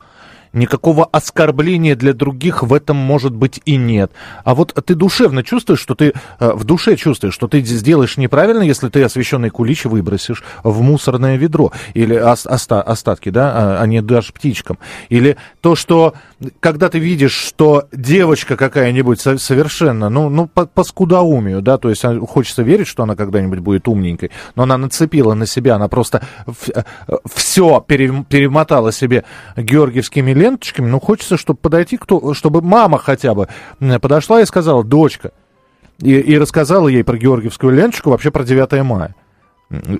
Никакого 0.53 1.05
оскорбления 1.05 1.95
для 1.95 2.13
других 2.13 2.61
в 2.61 2.75
этом 2.75 2.95
может 2.95 3.33
быть 3.33 3.59
и 3.65 3.75
нет. 3.75 4.11
А 4.43 4.53
вот 4.53 4.71
ты 4.85 4.93
душевно 4.93 5.41
чувствуешь, 5.41 5.79
что 5.79 5.95
ты 5.95 6.13
э, 6.39 6.51
в 6.53 6.63
душе 6.63 6.95
чувствуешь, 6.95 7.33
что 7.33 7.47
ты 7.47 7.61
сделаешь 7.61 8.17
неправильно, 8.17 8.61
если 8.61 8.89
ты 8.89 9.01
освещенный 9.01 9.49
кулич 9.49 9.85
выбросишь 9.85 10.43
в 10.63 10.81
мусорное 10.81 11.37
ведро 11.37 11.71
или 11.95 12.15
ос- 12.15 12.45
оста- 12.45 12.83
остатки, 12.83 13.29
да, 13.29 13.51
а, 13.51 13.81
а 13.81 13.87
не 13.87 14.03
дашь 14.03 14.31
птичкам. 14.31 14.77
Или 15.09 15.37
то, 15.61 15.75
что 15.75 16.13
когда 16.59 16.89
ты 16.89 16.99
видишь, 16.99 17.33
что 17.33 17.87
девочка 17.91 18.55
какая-нибудь 18.55 19.19
со- 19.19 19.39
совершенно, 19.39 20.09
ну, 20.09 20.29
ну 20.29 20.45
по, 20.45 20.67
по 20.67 20.83
скудоумию, 20.83 21.63
да, 21.63 21.79
то 21.79 21.89
есть 21.89 22.05
а, 22.05 22.19
хочется 22.19 22.61
верить, 22.61 22.85
что 22.87 23.01
она 23.01 23.15
когда-нибудь 23.15 23.59
будет 23.59 23.87
умненькой, 23.87 24.29
но 24.55 24.63
она 24.63 24.77
нацепила 24.77 25.33
на 25.33 25.47
себя, 25.47 25.75
она 25.75 25.87
просто 25.87 26.21
все 27.33 27.83
перемотала 27.87 28.91
себе 28.91 29.23
георгиевскими 29.57 30.42
ленточками, 30.43 30.87
ну, 30.87 30.99
хочется, 30.99 31.37
чтобы 31.37 31.59
подойти, 31.59 31.97
кто, 31.97 32.33
чтобы 32.33 32.61
мама 32.61 32.97
хотя 32.97 33.33
бы 33.33 33.47
подошла 34.01 34.41
и 34.41 34.45
сказала, 34.45 34.83
дочка, 34.83 35.31
и, 36.01 36.19
и 36.19 36.37
рассказала 36.37 36.87
ей 36.87 37.03
про 37.03 37.17
георгиевскую 37.17 37.73
ленточку, 37.73 38.09
вообще 38.09 38.31
про 38.31 38.43
9 38.43 38.83
мая. 38.83 39.15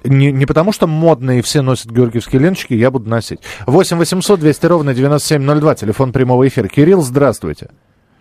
Не, 0.03 0.31
не 0.31 0.45
потому 0.45 0.71
что 0.71 0.85
модные 0.85 1.41
все 1.41 1.61
носят 1.61 1.91
георгиевские 1.91 2.41
ленточки, 2.41 2.73
я 2.73 2.91
буду 2.91 3.09
носить. 3.09 3.39
8 3.65 3.97
800 3.97 4.39
200 4.39 4.65
ровно 4.67 4.93
9702, 4.93 5.75
телефон 5.75 6.11
прямого 6.11 6.47
эфира. 6.47 6.67
Кирилл, 6.67 7.01
здравствуйте. 7.01 7.69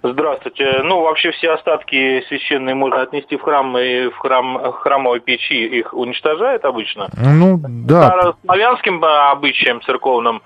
Здравствуйте. 0.03 0.83
Ну, 0.83 1.03
вообще 1.03 1.31
все 1.31 1.53
остатки 1.53 2.25
священные 2.27 2.75
можно 2.75 3.03
отнести 3.03 3.37
в 3.37 3.43
храм, 3.43 3.77
и 3.79 4.09
в 4.09 4.17
храм 4.17 4.73
храмовой 4.73 5.21
печи 5.21 5.65
их 5.65 5.95
уничтожают 5.95 6.65
обычно. 6.65 7.09
Ну, 7.17 7.61
да. 7.63 8.35
Славянским 8.45 9.03
а, 9.05 9.31
обычаям 9.31 9.81
церковным 9.83 10.43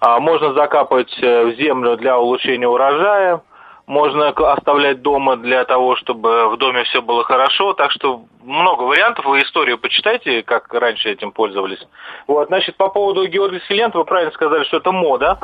можно 0.00 0.54
закапывать 0.54 1.14
э, 1.22 1.44
в 1.44 1.56
землю 1.56 1.96
для 1.96 2.18
улучшения 2.18 2.68
урожая, 2.68 3.42
можно 3.86 4.28
оставлять 4.28 5.02
дома 5.02 5.36
для 5.36 5.64
того, 5.64 5.96
чтобы 5.96 6.48
в 6.48 6.56
доме 6.58 6.84
все 6.84 7.02
было 7.02 7.24
хорошо. 7.24 7.72
Так 7.72 7.90
что 7.90 8.22
много 8.44 8.82
вариантов. 8.82 9.24
Вы 9.24 9.40
историю 9.40 9.78
почитайте, 9.78 10.42
как 10.42 10.72
раньше 10.72 11.10
этим 11.10 11.32
пользовались. 11.32 11.84
Вот, 12.28 12.46
значит, 12.48 12.76
по 12.76 12.88
поводу 12.88 13.26
георгиевской 13.26 13.76
ленты, 13.76 13.98
вы 13.98 14.04
правильно 14.04 14.32
сказали, 14.32 14.62
что 14.64 14.76
это 14.76 14.92
мода. 14.92 15.40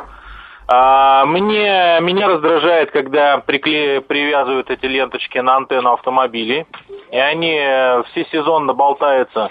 А, 0.69 1.25
мне, 1.27 1.99
меня 2.01 2.29
раздражает, 2.29 2.91
когда 2.91 3.39
прикле- 3.39 4.01
привязывают 4.01 4.71
эти 4.71 4.87
ленточки 4.87 5.39
на 5.39 5.57
антенну 5.57 5.93
автомобилей, 5.93 6.67
и 7.11 7.19
они 7.19 7.57
э, 7.57 8.03
всесезонно 8.11 8.75
болтаются 8.75 9.51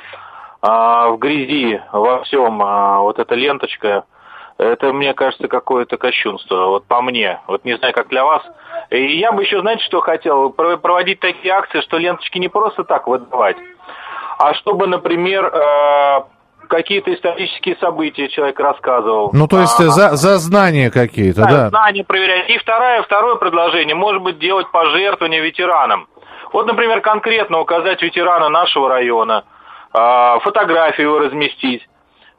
а, 0.61 1.09
в 1.09 1.17
грязи, 1.17 1.81
во 1.93 2.23
всем. 2.23 2.61
а, 2.61 2.99
вот 2.99 3.19
эта 3.19 3.35
ленточка, 3.35 4.03
это, 4.57 4.93
мне 4.93 5.13
кажется, 5.13 5.47
какое-то 5.47 5.97
кощунство, 5.97 6.67
вот 6.67 6.85
по 6.85 7.01
мне. 7.01 7.39
Вот 7.47 7.65
не 7.65 7.77
знаю, 7.77 7.93
как 7.93 8.07
для 8.07 8.23
вас. 8.23 8.41
И 8.89 9.17
я 9.19 9.31
бы 9.31 9.43
еще, 9.43 9.59
знаете, 9.61 9.83
что 9.83 9.99
хотел? 10.01 10.49
Про- 10.51 10.77
Проводить 10.77 11.19
такие 11.19 11.53
акции, 11.53 11.81
что 11.81 11.97
ленточки 11.97 12.37
не 12.37 12.47
просто 12.47 12.83
так 12.83 13.07
выдавать, 13.07 13.57
а 14.37 14.53
чтобы, 14.53 14.87
например, 14.87 15.45
э, 15.45 16.21
какие-то 16.67 17.13
исторические 17.13 17.75
события 17.77 18.27
человек 18.29 18.59
рассказывал. 18.59 19.29
Ну, 19.33 19.47
то 19.47 19.59
есть 19.59 19.79
А, 19.79 19.83
за, 19.83 20.15
за 20.15 20.37
знания 20.37 20.89
какие-то, 20.89 21.41
да, 21.41 21.49
да. 21.49 21.69
знания 21.69 22.03
проверять. 22.03 22.49
И 22.49 22.57
второе, 22.57 23.01
второе 23.03 23.35
предложение, 23.35 23.95
может 23.95 24.21
быть, 24.21 24.39
делать 24.39 24.69
пожертвования 24.71 25.41
ветеранам. 25.41 26.07
Вот, 26.53 26.65
например, 26.67 27.01
конкретно 27.01 27.59
указать 27.59 28.01
ветерана 28.01 28.47
нашего 28.49 28.87
района, 28.89 29.43
а, 29.93 30.39
фотографию 30.39 31.07
его 31.07 31.19
разместить. 31.19 31.87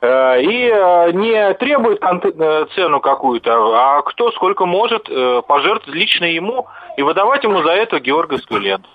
Э, 0.01 0.41
И 0.43 0.69
э, 0.69 1.13
не 1.13 1.55
требует 1.55 2.01
э, 2.03 2.67
цену 2.75 3.01
какую-то, 3.01 3.51
а 3.53 4.03
кто 4.03 4.31
сколько 4.33 4.67
может 4.67 5.05
пожертвовать 5.47 5.87
лично 5.99 6.25
ему 6.25 6.67
и 6.97 7.03
выдавать 7.03 7.45
ему 7.45 7.63
за 7.63 7.71
это 7.71 7.99
георгиевскую 7.99 8.61
ленту. 8.61 8.89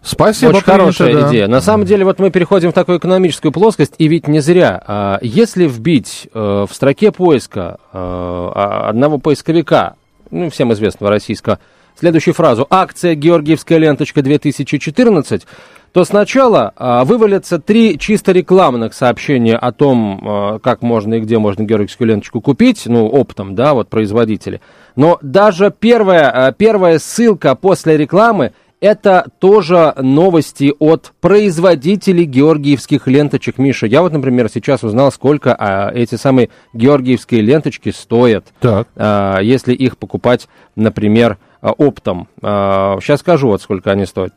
Спасибо, 0.00 0.50
Очень 0.52 0.62
хорошая 0.62 1.14
да. 1.14 1.28
идея. 1.28 1.46
На 1.46 1.60
самом 1.60 1.84
деле, 1.84 2.04
вот 2.06 2.18
мы 2.18 2.30
переходим 2.30 2.70
в 2.70 2.72
такую 2.72 2.98
экономическую 2.98 3.52
плоскость, 3.52 3.94
и 3.98 4.08
ведь 4.08 4.26
не 4.26 4.40
зря. 4.40 4.82
А, 4.86 5.18
Если 5.20 5.66
вбить 5.66 6.28
в 6.32 6.68
строке 6.70 7.12
поиска 7.12 7.78
а- 7.92 8.88
одного 8.88 9.18
поисковика, 9.18 9.96
ну, 10.30 10.48
всем 10.48 10.72
известного 10.72 11.12
российского, 11.12 11.58
следующую 11.98 12.32
фразу 12.32 12.66
«Акция 12.70 13.14
Георгиевская 13.14 13.76
ленточка 13.76 14.20
2014», 14.20 15.42
то 15.92 16.04
сначала 16.04 16.72
а, 16.76 17.04
вывалятся 17.04 17.58
три 17.58 17.98
чисто 17.98 18.32
рекламных 18.32 18.94
сообщения 18.94 19.56
о 19.56 19.72
том, 19.72 20.20
а, 20.22 20.58
как 20.58 20.82
можно 20.82 21.14
и 21.14 21.20
где 21.20 21.38
можно 21.38 21.64
георгиевскую 21.64 22.08
ленточку 22.08 22.40
купить, 22.40 22.82
ну, 22.86 23.06
оптом, 23.08 23.54
да, 23.54 23.74
вот 23.74 23.88
производители. 23.88 24.60
Но 24.96 25.18
даже 25.22 25.74
первая, 25.76 26.30
а, 26.30 26.52
первая 26.52 26.98
ссылка 26.98 27.54
после 27.54 27.96
рекламы 27.96 28.52
это 28.80 29.26
тоже 29.40 29.94
новости 29.98 30.72
от 30.78 31.12
производителей 31.20 32.24
георгиевских 32.24 33.06
ленточек. 33.06 33.58
Миша, 33.58 33.86
я 33.86 34.00
вот, 34.00 34.12
например, 34.12 34.48
сейчас 34.48 34.82
узнал, 34.82 35.12
сколько 35.12 35.54
а, 35.54 35.90
эти 35.92 36.14
самые 36.14 36.48
георгиевские 36.72 37.42
ленточки 37.42 37.90
стоят, 37.90 38.46
Так. 38.60 38.88
а, 38.96 39.40
если 39.40 39.74
их 39.74 39.98
покупать, 39.98 40.48
например, 40.76 41.38
оптом. 41.60 42.28
А, 42.42 42.98
сейчас 43.02 43.20
скажу, 43.20 43.48
вот 43.48 43.60
сколько 43.60 43.90
они 43.90 44.06
стоят. 44.06 44.32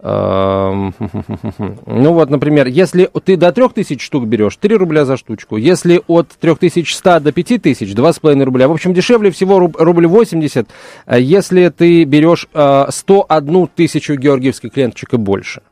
Эм, 0.00 0.94
Ну 1.86 2.12
вот, 2.12 2.30
например, 2.30 2.66
если 2.66 3.08
ты 3.24 3.36
до 3.36 3.52
3000 3.52 4.02
штук 4.02 4.26
берешь, 4.26 4.56
3 4.56 4.76
рубля 4.76 5.04
за 5.04 5.16
штучку. 5.16 5.56
Если 5.56 6.02
от 6.06 6.28
3100 6.40 7.20
до 7.20 7.32
5000, 7.32 7.94
2,5 7.94 8.44
рубля. 8.44 8.68
В 8.68 8.72
общем, 8.72 8.92
дешевле 8.92 9.30
всего 9.30 9.58
руб- 9.58 9.76
рубль 9.78 10.06
80, 10.06 10.68
э, 11.06 11.20
если 11.20 11.68
ты 11.68 12.04
берешь 12.04 12.46
э, 12.52 12.86
101 12.90 13.68
тысячу 13.74 14.14
георгиевских 14.16 14.76
ленточек 14.76 15.14
и 15.14 15.16
больше. 15.16 15.62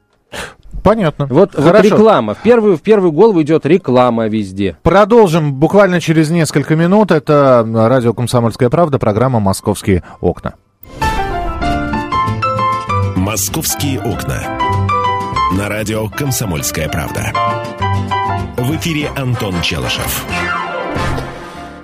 Понятно. 0.83 1.27
Вот, 1.27 1.55
вот 1.57 1.81
реклама. 1.83 2.35
В 2.35 2.43
первую, 2.43 2.77
в 2.77 2.83
первую 2.83 3.13
голову 3.13 3.41
идет 3.43 3.65
реклама 3.65 4.27
везде. 4.27 4.77
Продолжим 4.83 5.55
буквально 5.55 6.01
через 6.01 6.31
несколько 6.31 6.77
минут. 6.77 7.11
Это 7.11 7.67
радио 7.73 8.13
«Комсомольская 8.13 8.69
правда», 8.69 8.99
программа 8.99 9.41
«Московские 9.41 10.03
окна». 10.21 10.55
«Московские 13.25 14.03
окна». 14.03 14.43
На 15.57 15.71
радио 15.71 16.11
«Комсомольская 16.11 16.91
правда». 16.91 17.33
В 18.59 18.77
эфире 18.77 19.09
Антон 19.17 19.63
Челышев. 19.63 20.27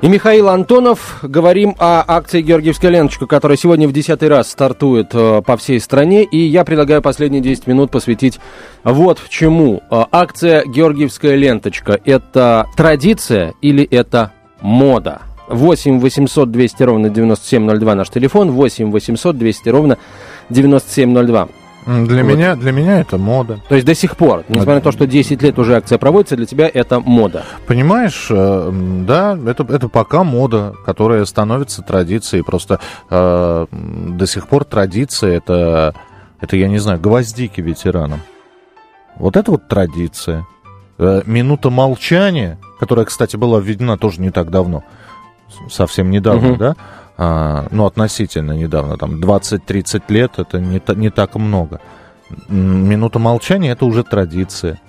И 0.03 0.09
Михаил 0.09 0.51
Антонов. 0.51 1.21
Говорим 1.23 1.75
о 1.79 2.05
акции 2.07 2.43
«Георгиевская 2.43 2.91
ленточка», 2.91 3.27
которая 3.27 3.57
сегодня 3.57 3.89
в 3.89 3.93
десятый 3.93 4.29
раз 4.29 4.51
стартует 4.51 5.15
э, 5.15 5.41
по 5.41 5.57
всей 5.57 5.81
стране. 5.81 6.25
И 6.25 6.37
я 6.37 6.63
предлагаю 6.63 7.01
последние 7.01 7.41
10 7.41 7.67
минут 7.69 7.91
посвятить 7.91 8.39
вот 8.85 9.19
чему. 9.31 9.83
Э, 9.91 10.05
акция 10.13 10.63
«Георгиевская 10.67 11.37
ленточка»— 11.37 11.99
это 12.05 12.67
традиция 12.77 13.55
или 13.63 13.83
это 13.83 14.33
мода? 14.61 15.23
8 15.51 16.01
800 16.01 16.51
200 16.51 16.83
ровно 16.83 17.09
9702 17.09 17.95
наш 17.95 18.09
телефон, 18.11 18.53
8 18.53 18.91
800 18.91 19.37
200 19.37 19.69
ровно 19.69 19.99
9702. 20.51 21.49
М, 21.87 22.07
Для, 22.07 22.23
Вот. 22.23 22.31
меня, 22.35 22.57
для 22.57 22.73
меня 22.73 23.01
это 23.01 23.17
мода. 23.17 23.59
То 23.69 23.75
есть 23.75 23.87
до 23.87 23.95
сих 23.95 24.17
пор, 24.17 24.45
несмотря 24.49 24.75
на 24.75 24.81
то, 24.83 24.93
что 24.93 25.07
10 25.07 25.41
лет 25.43 25.59
уже 25.59 25.77
акция 25.77 25.97
проводится, 25.97 26.37
для 26.37 26.45
тебя 26.45 26.71
это 26.73 27.01
мода. 27.01 27.45
Понимаешь, 27.67 28.27
э, 28.31 28.71
да, 29.07 29.39
это, 29.47 29.63
это 29.65 29.89
пока 29.89 30.23
мода, 30.23 30.75
которая 30.85 31.25
становится 31.25 31.81
традицией. 31.83 32.45
Просто 32.45 32.81
э, 33.09 33.67
до 33.73 34.27
сих 34.27 34.47
пор 34.47 34.65
традиция 34.65 35.33
это, 35.39 35.95
это, 36.41 36.57
я 36.57 36.69
не 36.69 36.79
знаю, 36.79 37.01
гвоздики 37.01 37.63
ветеранам. 37.63 38.21
Вот 39.17 39.37
это 39.37 39.51
вот 39.51 39.67
традиция. 39.67 40.47
Э, 40.99 41.23
минута 41.25 41.71
молчания, 41.71 42.59
которая, 42.79 43.07
кстати, 43.07 43.37
была 43.37 43.59
введена 43.59 43.97
тоже 43.97 44.21
не 44.21 44.31
так 44.31 44.51
давно, 44.51 44.85
совсем 45.71 46.11
недавно, 46.11 46.49
Мгм. 46.51 46.57
да? 46.59 46.77
А, 47.23 47.67
ну, 47.71 47.85
относительно 47.85 48.53
недавно, 48.53 48.97
там 48.97 49.21
20-30 49.21 50.03
лет, 50.09 50.39
это 50.39 50.59
не, 50.59 50.81
не 50.97 51.11
так 51.11 51.35
много. 51.35 51.83
Минута 52.49 53.19
молчания 53.19 53.73
это 53.73 53.85
уже 53.85 54.05
традиция. 54.05 54.81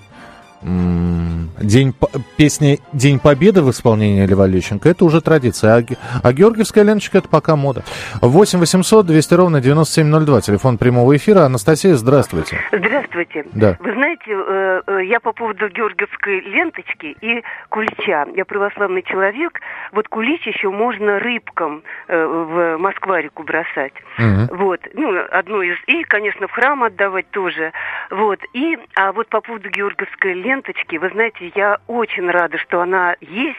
День, 0.61 1.93
песня 2.37 2.77
«День 2.93 3.19
Победы» 3.19 3.61
в 3.61 3.69
исполнении 3.71 4.25
Льва 4.25 4.47
Лещенко, 4.47 4.89
это 4.89 5.05
уже 5.05 5.21
традиция. 5.21 5.77
А, 5.77 5.83
а 6.23 6.33
георгиевская 6.33 6.83
ленточка 6.83 7.17
это 7.19 7.29
пока 7.29 7.55
мода. 7.55 7.83
8 8.21 8.59
800 8.59 9.05
200 9.05 9.33
ровно 9.33 9.61
9702, 9.61 10.41
телефон 10.41 10.77
прямого 10.77 11.15
эфира. 11.15 11.41
Анастасия, 11.41 11.95
здравствуйте. 11.95 12.59
Здравствуйте. 12.71 13.45
Да. 13.53 13.77
Вы 13.79 13.93
знаете, 13.93 14.23
э, 14.29 14.81
э, 14.87 15.05
я 15.05 15.19
по 15.19 15.33
поводу 15.33 15.67
георгиевской 15.69 16.41
ленточки 16.41 17.15
и 17.21 17.43
кулича. 17.69 18.25
Я 18.35 18.45
православный 18.45 19.03
человек. 19.03 19.59
Вот 19.91 20.07
кулич 20.07 20.45
еще 20.45 20.69
можно 20.69 21.19
рыбкам 21.19 21.83
э, 22.07 22.25
в 22.25 22.77
Москварику 22.77 23.43
бросать. 23.43 23.93
Мгм. 24.17 24.47
Вот. 24.51 24.79
Ну, 24.93 25.19
одну 25.31 25.61
из... 25.61 25.77
И, 25.87 26.03
конечно, 26.03 26.47
в 26.47 26.51
храм 26.51 26.83
отдавать 26.83 27.29
тоже. 27.31 27.71
Вот. 28.09 28.39
И, 28.53 28.77
а 28.95 29.11
вот 29.11 29.27
по 29.29 29.41
поводу 29.41 29.69
георгиевской 29.69 30.33
ленточки, 30.33 30.50
вы 30.97 31.09
знаете, 31.09 31.51
я 31.55 31.79
очень 31.87 32.29
рада, 32.29 32.57
что 32.57 32.81
она 32.81 33.15
есть. 33.21 33.57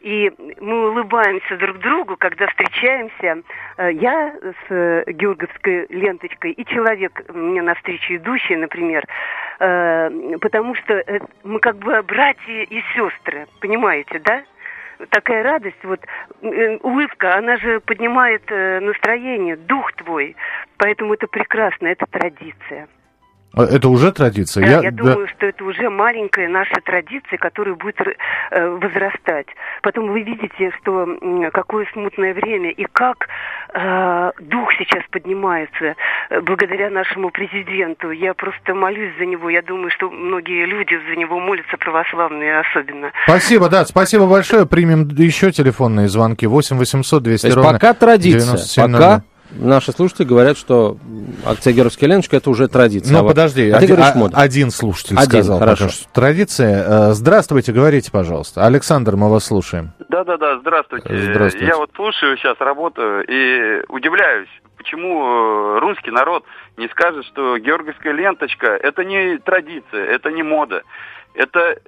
И 0.00 0.30
мы 0.60 0.90
улыбаемся 0.90 1.56
друг 1.56 1.78
другу, 1.78 2.16
когда 2.16 2.46
встречаемся. 2.46 3.42
Э, 3.76 3.90
Я 3.92 4.34
с 4.40 4.70
э, 4.70 5.04
георгиевской 5.08 5.86
ленточкой 5.88 6.52
и 6.52 6.64
человек 6.64 7.22
мне 7.34 7.62
навстречу 7.62 8.14
идущий, 8.14 8.56
например, 8.56 9.04
э, 9.58 10.38
потому 10.40 10.74
что 10.76 11.02
мы 11.44 11.58
как 11.60 11.78
бы 11.78 12.00
братья 12.02 12.62
и 12.62 12.82
сестры, 12.94 13.46
понимаете, 13.60 14.20
да? 14.20 14.42
Такая 15.10 15.42
радость, 15.42 15.82
вот 15.82 16.00
улыбка, 16.40 17.36
она 17.36 17.58
же 17.58 17.80
поднимает 17.80 18.48
настроение, 18.48 19.56
дух 19.56 19.92
твой. 19.92 20.36
Поэтому 20.78 21.12
это 21.12 21.26
прекрасно, 21.26 21.88
это 21.88 22.06
традиция. 22.06 22.88
А 23.56 23.64
Это 23.64 23.88
уже 23.88 24.12
традиция. 24.12 24.66
Да, 24.66 24.82
я, 24.82 24.90
да. 24.90 24.90
думаю, 24.90 25.28
что 25.28 25.46
это 25.46 25.64
уже 25.64 25.88
маленькая 25.88 26.46
наша 26.46 26.74
традиция, 26.84 27.38
которая 27.38 27.74
будет 27.74 27.98
э, 28.00 28.68
возрастать. 28.68 29.46
Потом 29.82 30.12
вы 30.12 30.20
видите, 30.20 30.70
что 30.78 31.08
какое 31.54 31.86
смутное 31.94 32.34
время 32.34 32.70
и 32.70 32.84
как 32.92 33.28
э, 33.72 34.30
дух 34.40 34.68
сейчас 34.78 35.02
поднимается 35.10 35.94
э, 36.28 36.40
благодаря 36.42 36.90
нашему 36.90 37.30
президенту. 37.30 38.10
Я 38.10 38.34
просто 38.34 38.74
молюсь 38.74 39.16
за 39.18 39.24
него. 39.24 39.48
Я 39.48 39.62
думаю, 39.62 39.90
что 39.90 40.10
многие 40.10 40.66
люди 40.66 40.94
за 41.08 41.16
него 41.16 41.40
молятся, 41.40 41.78
православные 41.78 42.58
особенно. 42.58 43.10
Спасибо, 43.24 43.70
да, 43.70 43.86
спасибо 43.86 44.26
большое. 44.26 44.66
Примем 44.66 45.08
еще 45.08 45.50
телефонные 45.50 46.08
звонки. 46.08 46.46
8 46.46 46.76
800 46.76 47.22
200 47.22 47.40
То 47.40 47.46
есть 47.46 47.56
ровно 47.56 47.72
пока 47.72 47.94
традиция. 47.94 48.52
9702. 48.52 48.98
Пока 48.98 49.24
наши 49.58 49.92
слушатели 49.92 50.24
говорят, 50.26 50.56
что 50.58 50.96
акция 51.44 51.72
«Георгиевская 51.72 52.08
ленточка» 52.08 52.36
это 52.36 52.50
уже 52.50 52.68
традиция. 52.68 53.12
Ну, 53.12 53.24
А 53.24 53.28
подожди, 53.28 53.70
а 53.70 53.78
ты 53.78 53.84
один, 53.84 53.96
говоришь 53.96 54.14
а- 54.14 54.18
мода. 54.18 54.36
один 54.38 54.70
слушатель 54.70 55.16
Один, 55.16 55.28
сказал 55.28 55.58
хорошо. 55.58 55.84
пока 55.84 55.92
что 55.94 56.08
традиция. 56.12 56.84
Э, 56.86 57.12
Здравствуйте, 57.12 57.72
говорите, 57.72 58.10
пожалуйста. 58.10 58.64
Александр, 58.66 59.16
мы 59.16 59.30
вас 59.30 59.44
слушаем. 59.44 59.92
Да-да-да, 60.08 60.58
здравствуйте. 60.60 61.08
Здравствуйте. 61.32 61.66
Я 61.66 61.76
вот 61.76 61.90
слушаю 61.96 62.36
сейчас, 62.36 62.56
работаю 62.60 63.24
и 63.28 63.82
удивляюсь, 63.88 64.48
почему 64.76 65.76
э, 65.76 65.78
русский 65.80 66.10
народ 66.10 66.44
не 66.76 66.88
скажет, 66.88 67.24
что 67.26 67.58
георгиевская 67.58 68.12
ленточка– 68.12 68.66
это 68.82 69.04
не 69.04 69.38
традиция, 69.38 70.04
это 70.06 70.30
не 70.30 70.42
мода. 70.42 70.82
Это 71.34 71.78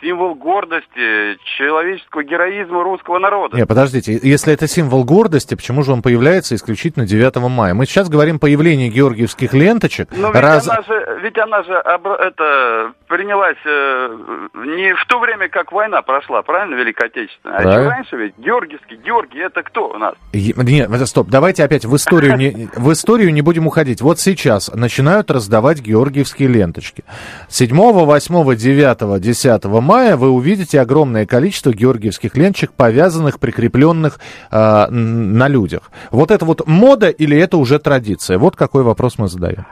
символ 0.00 0.34
гордости, 0.34 1.36
человеческого 1.56 2.22
героизма 2.24 2.82
русского 2.82 3.18
народа. 3.18 3.56
Не, 3.56 3.66
подождите, 3.66 4.18
если 4.22 4.52
это 4.52 4.66
символ 4.66 5.04
гордости, 5.04 5.54
почему 5.54 5.82
же 5.82 5.92
он 5.92 6.02
появляется 6.02 6.54
исключительно 6.54 7.06
9 7.06 7.36
мая? 7.50 7.74
Мы 7.74 7.86
сейчас 7.86 8.08
говорим 8.08 8.36
о 8.36 8.38
появлении 8.38 8.88
георгиевских 8.88 9.52
ленточек. 9.54 10.08
Но 10.16 10.28
ведь 10.28 10.40
раз- 10.40 10.68
она 10.68 10.82
же, 10.82 11.20
ведь 11.22 11.38
она 11.38 11.62
же 11.62 11.72
обра- 11.72 12.16
это 12.16 12.92
принялась 13.08 13.56
э, 13.64 14.16
не 14.54 14.94
в 14.94 15.04
то 15.06 15.18
время, 15.20 15.48
как 15.48 15.72
война 15.72 16.02
прошла, 16.02 16.42
правильно, 16.42 16.74
Великая 16.76 17.06
Отечественная, 17.06 17.58
а 17.58 17.88
раньше 17.88 18.16
ведь 18.16 18.38
Георгиевский, 18.38 18.96
Георгий, 19.04 19.38
это 19.40 19.62
кто 19.62 19.88
у 19.90 19.98
нас? 19.98 20.14
Е- 20.32 20.54
Нет, 20.56 20.90
стоп, 21.08 21.28
давайте 21.28 21.64
опять 21.64 21.84
в 21.84 21.94
историю, 21.96 22.36
не, 22.36 22.68
в 22.76 22.92
историю 22.92 23.32
не 23.32 23.42
будем 23.42 23.66
уходить. 23.66 24.00
Вот 24.00 24.18
сейчас 24.18 24.72
начинают 24.74 25.30
раздавать 25.30 25.80
георгиевские 25.80 26.48
ленточки. 26.48 27.04
7, 27.48 27.76
8, 27.76 28.54
9, 28.56 29.20
10 29.20 29.64
мая 29.64 29.89
вы 29.90 30.30
увидите 30.30 30.80
огромное 30.80 31.26
количество 31.26 31.72
георгиевских 31.72 32.36
ленточек, 32.36 32.72
повязанных, 32.72 33.40
прикрепленных 33.40 34.20
э, 34.50 34.86
на 34.88 35.48
людях. 35.48 35.90
Вот 36.10 36.30
это 36.30 36.44
вот 36.44 36.66
мода 36.66 37.08
или 37.08 37.36
это 37.36 37.56
уже 37.56 37.78
традиция? 37.78 38.38
Вот 38.38 38.54
какой 38.54 38.84
вопрос 38.84 39.18
мы 39.18 39.28
задаем. 39.28 39.66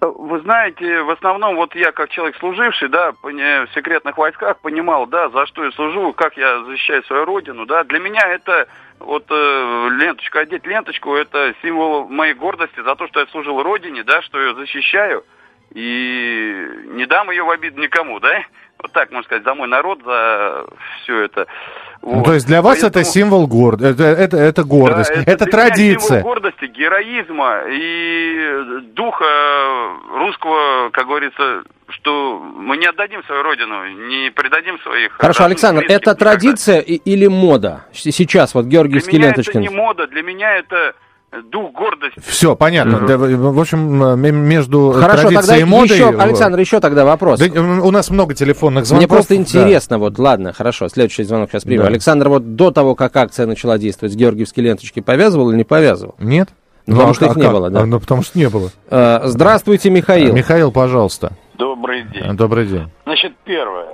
Вы 0.00 0.40
знаете, 0.40 1.02
в 1.02 1.10
основном 1.10 1.56
вот 1.56 1.74
я 1.74 1.92
как 1.92 2.08
человек 2.08 2.36
служивший, 2.38 2.88
да, 2.88 3.12
в 3.22 3.68
секретных 3.74 4.16
войсках 4.16 4.58
понимал, 4.60 5.06
да, 5.06 5.28
за 5.28 5.46
что 5.46 5.64
я 5.64 5.70
служу, 5.72 6.12
как 6.14 6.36
я 6.36 6.64
защищаю 6.64 7.04
свою 7.04 7.24
родину, 7.24 7.66
да. 7.66 7.84
Для 7.84 7.98
меня 7.98 8.22
это 8.22 8.66
вот 8.98 9.26
э, 9.30 9.88
ленточка, 10.00 10.40
одеть 10.40 10.66
ленточку, 10.66 11.14
это 11.14 11.54
символ 11.62 12.08
моей 12.08 12.34
гордости 12.34 12.82
за 12.82 12.96
то, 12.96 13.06
что 13.08 13.20
я 13.20 13.26
служил 13.26 13.62
родине, 13.62 14.02
да, 14.02 14.20
что 14.22 14.40
я 14.40 14.54
защищаю 14.54 15.24
и 15.74 16.66
не 16.94 17.06
дам 17.06 17.30
ее 17.30 17.44
в 17.44 17.50
обиду 17.50 17.80
никому, 17.80 18.18
да. 18.20 18.42
Вот 18.82 18.92
так 18.92 19.10
можно 19.10 19.24
сказать, 19.24 19.44
за 19.44 19.54
мой 19.54 19.68
народ, 19.68 20.00
за 20.04 20.64
все 21.02 21.22
это. 21.24 21.46
Ну, 22.02 22.14
Вот. 22.16 22.24
то 22.24 22.34
есть 22.34 22.46
для 22.46 22.62
вас 22.62 22.78
это 22.78 22.92
Поэтому- 22.94 23.04
символ 23.04 23.46
гордости, 23.46 23.92
это, 23.92 24.04
это, 24.04 24.36
это 24.38 24.64
гордость, 24.64 25.12
да, 25.14 25.20
это, 25.20 25.44
для 25.44 25.52
меня 25.56 25.68
традиция. 25.68 26.18
символ 26.20 26.34
гордости, 26.34 26.64
героизма 26.66 27.60
и 27.68 28.80
духа 28.94 29.24
русского, 30.14 30.90
как 30.90 31.06
говорится, 31.06 31.62
что 31.90 32.38
мы 32.38 32.78
не 32.78 32.86
отдадим 32.86 33.22
свою 33.24 33.42
родину, 33.42 33.86
не 34.08 34.30
предадим 34.30 34.78
своих. 34.80 35.12
Хорошо, 35.12 35.44
Александр, 35.44 35.84
это 35.88 36.14
традиция 36.14 36.80
или 36.80 37.26
мода? 37.26 37.84
Сейчас 37.92 38.54
вот 38.54 38.62
Для 38.64 38.78
георгиевские 38.78 39.18
меня 39.20 39.30
это 39.32 39.58
не 39.58 39.68
мода, 39.68 40.06
для 40.06 40.22
меня 40.22 40.54
это 40.56 40.94
дух 41.50 41.72
гордости. 41.72 42.20
Все, 42.26 42.56
понятно. 42.56 43.00
Да, 43.06 43.16
в 43.16 43.60
общем, 43.60 44.18
между 44.20 44.92
Хорошо, 44.92 45.22
тогда 45.24 45.28
традицией 45.42 45.60
и 45.62 45.64
модой... 45.64 45.96
еще, 45.96 46.08
Александр, 46.08 46.58
еще 46.58 46.80
тогда 46.80 47.04
вопрос. 47.04 47.38
Да, 47.38 47.60
у 47.60 47.90
нас 47.90 48.10
много 48.10 48.34
телефонных 48.34 48.84
звонков. 48.86 49.08
Мне 49.08 49.08
просто 49.16 49.34
Да. 49.34 49.40
интересно, 49.40 49.98
вот, 49.98 50.18
ладно, 50.18 50.52
хорошо, 50.52 50.88
следующий 50.88 51.22
звонок 51.22 51.50
сейчас 51.50 51.64
примем. 51.64 51.82
Да. 51.82 51.88
Александр, 51.88 52.28
вот 52.28 52.56
до 52.56 52.70
того, 52.72 52.94
как 52.94 53.16
акция 53.16 53.46
начала 53.46 53.78
действовать, 53.78 54.14
георгиевские 54.14 54.64
ленточки 54.66 55.00
повязывал 55.00 55.50
или 55.50 55.58
не 55.58 55.64
повязывал? 55.64 56.14
Нет? 56.18 56.48
Ну, 56.86 56.94
потому 56.96 57.10
а 57.12 57.14
что 57.14 57.26
их 57.26 57.34
как? 57.34 57.42
не 57.42 57.48
было, 57.48 57.70
да. 57.70 57.80
А, 57.82 57.86
Ну, 57.86 58.00
потому 58.00 58.22
что 58.22 58.36
не 58.38 58.48
было. 58.48 58.70
Э, 58.90 59.20
Здравствуйте, 59.24 59.90
Михаил. 59.90 60.34
Михаил, 60.34 60.72
пожалуйста. 60.72 61.32
Добрый 61.54 62.02
день. 62.04 62.32
Добрый 62.36 62.66
день. 62.66 62.90
Значит, 63.04 63.34
первое. 63.44 63.86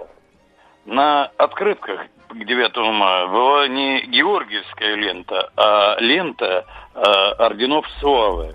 На 0.86 1.26
открытках 1.36 2.00
к 2.30 2.34
9 2.38 2.76
мая 2.92 3.26
была 3.26 3.68
не 3.68 4.02
георгиевская 4.06 4.94
лента, 4.94 5.50
а 5.56 5.96
лента 6.00 6.64
орденов 7.02 7.86
Славы. 8.00 8.54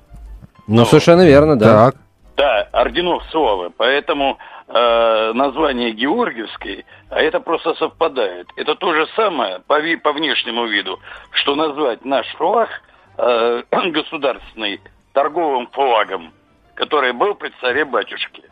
Ну, 0.67 0.85
совершенно 0.85 1.25
верно, 1.25 1.57
да. 1.57 1.91
Так. 1.91 1.95
Да, 2.37 2.69
орденов 2.71 3.23
Славы. 3.31 3.69
Поэтому 3.77 4.37
э, 4.67 5.31
название 5.33 5.91
Георгиевский, 5.91 6.85
а 7.09 7.19
это 7.21 7.39
просто 7.39 7.73
совпадает. 7.75 8.47
Это 8.55 8.75
то 8.75 8.93
же 8.93 9.07
самое 9.15 9.59
по, 9.67 9.79
ви- 9.79 9.97
по 9.97 10.11
внешнему 10.13 10.65
виду, 10.65 10.99
что 11.31 11.55
назвать 11.55 12.05
наш 12.05 12.25
флаг 12.37 12.69
э, 13.17 13.63
государственный 13.91 14.79
торговым 15.13 15.67
флагом, 15.67 16.31
который 16.75 17.11
был 17.13 17.35
при 17.35 17.51
царе-батюшке. 17.61 18.43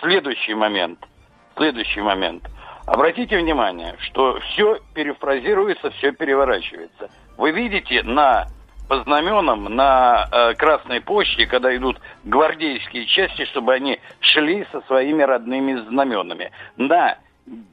Следующий 0.00 0.54
момент. 0.54 0.98
Следующий 1.56 2.00
момент. 2.02 2.44
Обратите 2.86 3.38
внимание, 3.38 3.96
что 4.00 4.38
все 4.40 4.78
перефразируется, 4.92 5.90
все 5.92 6.12
переворачивается. 6.12 7.08
Вы 7.38 7.52
видите 7.52 8.02
на 8.02 8.46
по 8.88 9.02
знаменам 9.02 9.64
на 9.64 10.28
э, 10.30 10.54
Красной 10.54 11.00
площади, 11.00 11.46
когда 11.46 11.74
идут 11.76 12.00
гвардейские 12.24 13.06
части, 13.06 13.44
чтобы 13.46 13.72
они 13.74 13.98
шли 14.20 14.66
со 14.72 14.80
своими 14.82 15.22
родными 15.22 15.76
знаменами. 15.88 16.50
На 16.76 17.18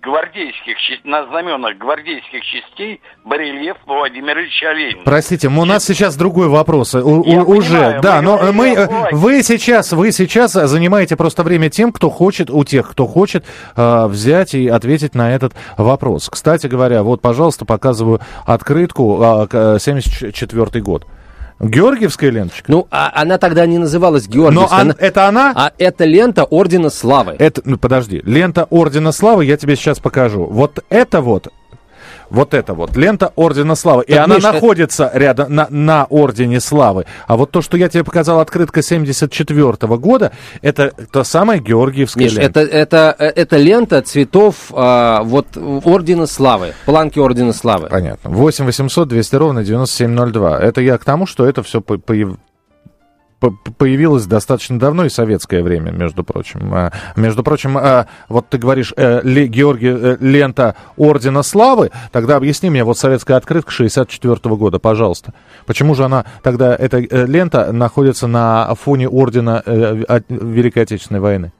гвардейских, 0.01 0.75
на 1.05 1.25
знаменах 1.27 1.77
гвардейских 1.77 2.43
частей 2.43 2.99
барельеф 3.23 3.77
Владимира 3.86 4.41
Ильича 4.41 4.71
Ленина. 4.73 5.01
Простите, 5.05 5.47
у 5.47 5.65
нас 5.65 5.86
сейчас 5.86 6.15
другой 6.17 6.49
вопрос. 6.49 6.93
У- 6.95 6.99
у- 6.99 7.43
уже, 7.55 7.75
понимаю, 7.77 8.01
да, 8.01 8.21
но 8.21 8.38
говорим 8.38 8.55
мы, 8.57 8.67
э, 8.69 8.88
вы 9.13 9.43
сейчас, 9.43 9.93
вы 9.93 10.12
сейчас 10.12 10.51
занимаете 10.53 11.15
просто 11.15 11.43
время 11.43 11.69
тем, 11.69 11.91
кто 11.93 12.10
хочет, 12.10 12.49
у 12.49 12.63
тех, 12.65 12.89
кто 12.91 13.07
хочет 13.07 13.45
э, 13.77 14.07
взять 14.07 14.53
и 14.55 14.67
ответить 14.67 15.15
на 15.15 15.31
этот 15.34 15.53
вопрос. 15.77 16.29
Кстати 16.29 16.67
говоря, 16.67 17.03
вот, 17.03 17.21
пожалуйста, 17.21 17.63
показываю 17.65 18.19
открытку, 18.45 19.21
а, 19.21 19.47
к- 19.47 19.79
74 19.79 20.81
год. 20.81 21.05
Георгиевская 21.62 22.30
ленточка? 22.32 22.71
Ну, 22.71 22.88
а 22.91 23.12
она 23.13 23.38
тогда 23.38 23.65
не 23.65 23.78
называлась 23.78 24.28
Но 24.28 24.34
Георгиевской. 24.34 24.78
ан- 24.78 24.82
она- 24.82 24.95
это 25.00 25.28
она? 25.28 25.54
А 25.56 25.71
это 25.78 26.06
лента 26.06 26.43
Ордена 26.43 26.89
Славы. 26.89 27.36
Это, 27.38 27.62
ну, 27.65 27.78
подожди, 27.78 28.21
лента 28.26 28.65
Ордена 28.69 29.12
Славы 29.12 29.45
я 29.45 29.58
тебе 29.58 29.76
сейчас 29.76 30.00
покажу. 30.00 30.45
Вот 30.45 30.84
это 30.89 31.21
вот, 31.21 31.47
Вот 32.32 32.54
это 32.54 32.74
вот, 32.74 32.96
лента 32.96 33.34
Ордена 33.36 33.76
Славы. 33.76 34.04
И 34.08 34.13
Так, 34.13 34.24
она 34.26 34.36
Миш, 34.36 34.44
это- 34.46 34.54
находится 34.54 35.12
рядом 35.13 35.54
на, 35.54 35.67
на 35.70 36.06
Ордене 36.10 36.62
Славы. 36.62 37.06
А 37.28 37.36
вот 37.36 37.52
то, 37.52 37.62
что 37.62 37.76
я 37.76 37.89
тебе 37.89 38.06
показал, 38.06 38.39
открытка 38.39 38.82
74 38.82 39.74
года, 39.98 40.32
это 40.62 40.94
та 41.12 41.26
самая 41.26 41.60
Георгиевская 41.60 42.24
Миш, 42.24 42.34
лента. 42.36 42.62
это, 42.62 42.76
это, 42.76 43.15
э, 43.20 43.26
это 43.36 43.58
лента 43.58 44.02
цветов 44.02 44.56
а, 44.72 45.24
вот 45.24 45.46
Ордена 45.58 46.26
Славы, 46.26 46.74
планки 46.86 47.20
Ордена 47.20 47.52
Славы. 47.52 47.89
Понятно. 47.89 48.30
8 48.30 48.65
800 48.65 49.10
200 49.10 49.36
ровно 49.36 49.63
9702. 49.65 50.60
Это 50.60 50.80
я 50.82 50.98
к 50.98 51.04
тому, 51.04 51.26
что 51.26 51.46
это 51.46 51.63
все 51.63 51.82
появилось 53.49 54.25
достаточно 54.25 54.80
давно 54.80 55.06
и 55.06 55.10
советское 55.10 55.63
время, 55.63 55.91
между 55.91 56.23
прочим. 56.23 56.71
А, 56.73 56.91
Между 57.15 57.43
прочим, 57.43 57.77
а, 57.77 58.08
вот 58.30 58.49
ты 58.49 58.58
говоришь, 58.58 58.93
э, 58.95 59.21
Георгий, 59.23 59.89
э, 59.89 60.17
лента 60.19 60.75
Ордена 60.97 61.43
Славы, 61.43 61.91
тогда 62.12 62.36
объясни 62.36 62.69
мне, 62.69 62.84
вот 62.84 62.97
советская 62.97 63.38
открытка 63.38 63.71
64 63.71 64.56
года, 64.56 64.80
пожалуйста. 64.80 65.34
Почему 65.65 65.95
же 65.95 66.06
она 66.06 66.25
тогда, 66.43 66.75
эта 66.75 66.99
э, 66.99 67.25
лента 67.25 67.71
находится 67.71 68.27
на 68.27 68.73
фоне 68.75 69.10
Ордена 69.10 69.63
Великой 70.30 70.84
Отечественной 70.84 71.19
войны? 71.19 71.51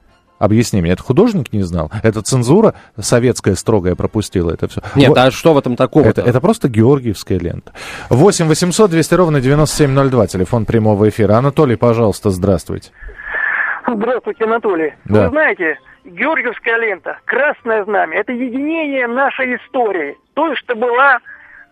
Объясни 0.42 0.82
мне, 0.82 0.90
это 0.90 1.04
художник 1.04 1.52
не 1.52 1.62
знал? 1.62 1.88
Это 2.02 2.20
цензура 2.20 2.74
советская 2.98 3.54
строгая 3.54 3.94
пропустила 3.94 4.50
это 4.50 4.66
все? 4.66 4.80
Нет, 4.96 5.16
а 5.16 5.30
что 5.30 5.54
в 5.54 5.58
этом 5.58 5.76
такого? 5.76 6.04
Это, 6.04 6.20
это 6.20 6.40
просто 6.40 6.68
георгиевская 6.68 7.38
лента. 7.38 7.72
8 8.10 8.48
800 8.48 8.90
200 8.90 9.14
ровно 9.14 9.40
9702, 9.40 10.26
телефон 10.26 10.64
прямого 10.64 11.08
эфира. 11.08 11.34
Анатолий, 11.34 11.76
пожалуйста, 11.76 12.30
здравствуйте. 12.30 12.90
Здравствуйте, 13.86 14.42
Анатолий. 14.42 14.94
Да. 15.04 15.26
Вы 15.26 15.28
знаете, 15.28 15.78
Георгиевская 16.04 16.76
лента, 16.78 17.18
Красное 17.24 17.84
Знамя, 17.84 18.18
это 18.18 18.32
единение 18.32 19.06
нашей 19.06 19.54
истории. 19.54 20.18
Той, 20.34 20.56
что 20.56 20.74
была 20.74 21.20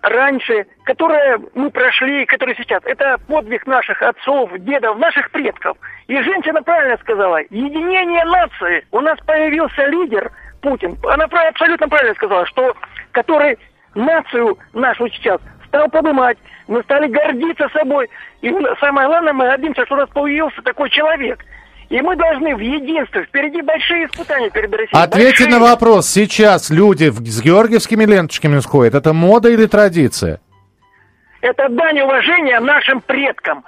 раньше, 0.02 0.66
которая 0.84 1.40
мы 1.54 1.70
прошли, 1.70 2.24
которая 2.26 2.54
сейчас. 2.56 2.82
Это 2.84 3.18
подвиг 3.28 3.66
наших 3.66 4.02
отцов, 4.02 4.50
дедов, 4.58 4.98
наших 4.98 5.30
предков. 5.30 5.76
И 6.08 6.20
женщина 6.22 6.62
правильно 6.62 6.96
сказала, 6.98 7.38
единение 7.50 8.24
нации. 8.24 8.84
У 8.90 9.00
нас 9.00 9.18
появился 9.26 9.86
лидер 9.86 10.30
Путин. 10.62 10.96
Она 11.04 11.24
абсолютно 11.24 11.88
правильно 11.88 12.14
сказала, 12.14 12.46
что 12.46 12.74
который 13.12 13.58
нацию 13.94 14.58
нашу 14.72 15.08
сейчас 15.08 15.40
стал 15.66 15.88
поднимать. 15.88 16.38
Мы 16.68 16.82
стали 16.82 17.08
гордиться 17.08 17.68
собой. 17.70 18.08
И 18.42 18.52
самое 18.80 19.08
главное, 19.08 19.32
мы 19.32 19.46
гордимся, 19.46 19.84
что 19.86 19.94
у 19.96 19.98
нас 19.98 20.08
появился 20.10 20.62
такой 20.62 20.88
человек. 20.90 21.44
И 21.90 22.00
мы 22.00 22.14
должны 22.16 22.54
в 22.54 22.60
единстве. 22.60 23.24
Впереди 23.24 23.62
большие 23.62 24.06
испытания 24.06 24.48
перед 24.50 24.72
Россией. 24.72 24.90
Ответьте 25.02 25.44
Большие. 25.44 25.48
на 25.50 25.58
вопрос. 25.58 26.08
Сейчас 26.08 26.70
люди 26.70 27.10
с 27.10 27.42
георгиевскими 27.42 28.04
ленточками 28.04 28.60
сходят. 28.60 28.94
Это 28.94 29.12
мода 29.12 29.50
или 29.50 29.66
традиция? 29.66 30.40
Это 31.42 31.68
дань 31.68 32.00
уважения 32.00 32.60
нашим 32.60 33.00
предкам. 33.00 33.64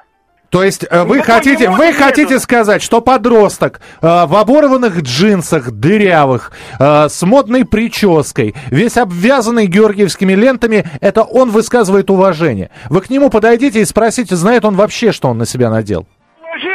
То 0.50 0.62
есть 0.62 0.84
э, 0.88 1.02
вы 1.04 1.16
Ну, 1.16 1.22
хотите, 1.22 1.70
вы 1.70 1.76
моде 1.86 1.92
хотите 1.94 2.34
нету? 2.34 2.40
сказать, 2.42 2.82
что 2.82 3.00
подросток 3.00 3.80
э, 4.02 4.06
в 4.06 4.36
оборванных 4.36 5.00
джинсах, 5.00 5.70
дырявых, 5.72 6.52
э, 6.78 7.08
с 7.08 7.22
модной 7.22 7.64
прической, 7.64 8.54
весь 8.70 8.98
обвязанный 8.98 9.66
георгиевскими 9.66 10.34
лентами, 10.34 10.84
это 11.00 11.22
он 11.22 11.50
высказывает 11.50 12.10
уважение. 12.10 12.70
Вы 12.90 13.00
к 13.00 13.08
нему 13.08 13.30
подойдите 13.30 13.80
и 13.80 13.84
спросите, 13.86 14.36
знает 14.36 14.66
он 14.66 14.76
вообще, 14.76 15.10
что 15.10 15.28
он 15.28 15.38
на 15.38 15.46
себя 15.46 15.70
надел. 15.70 16.06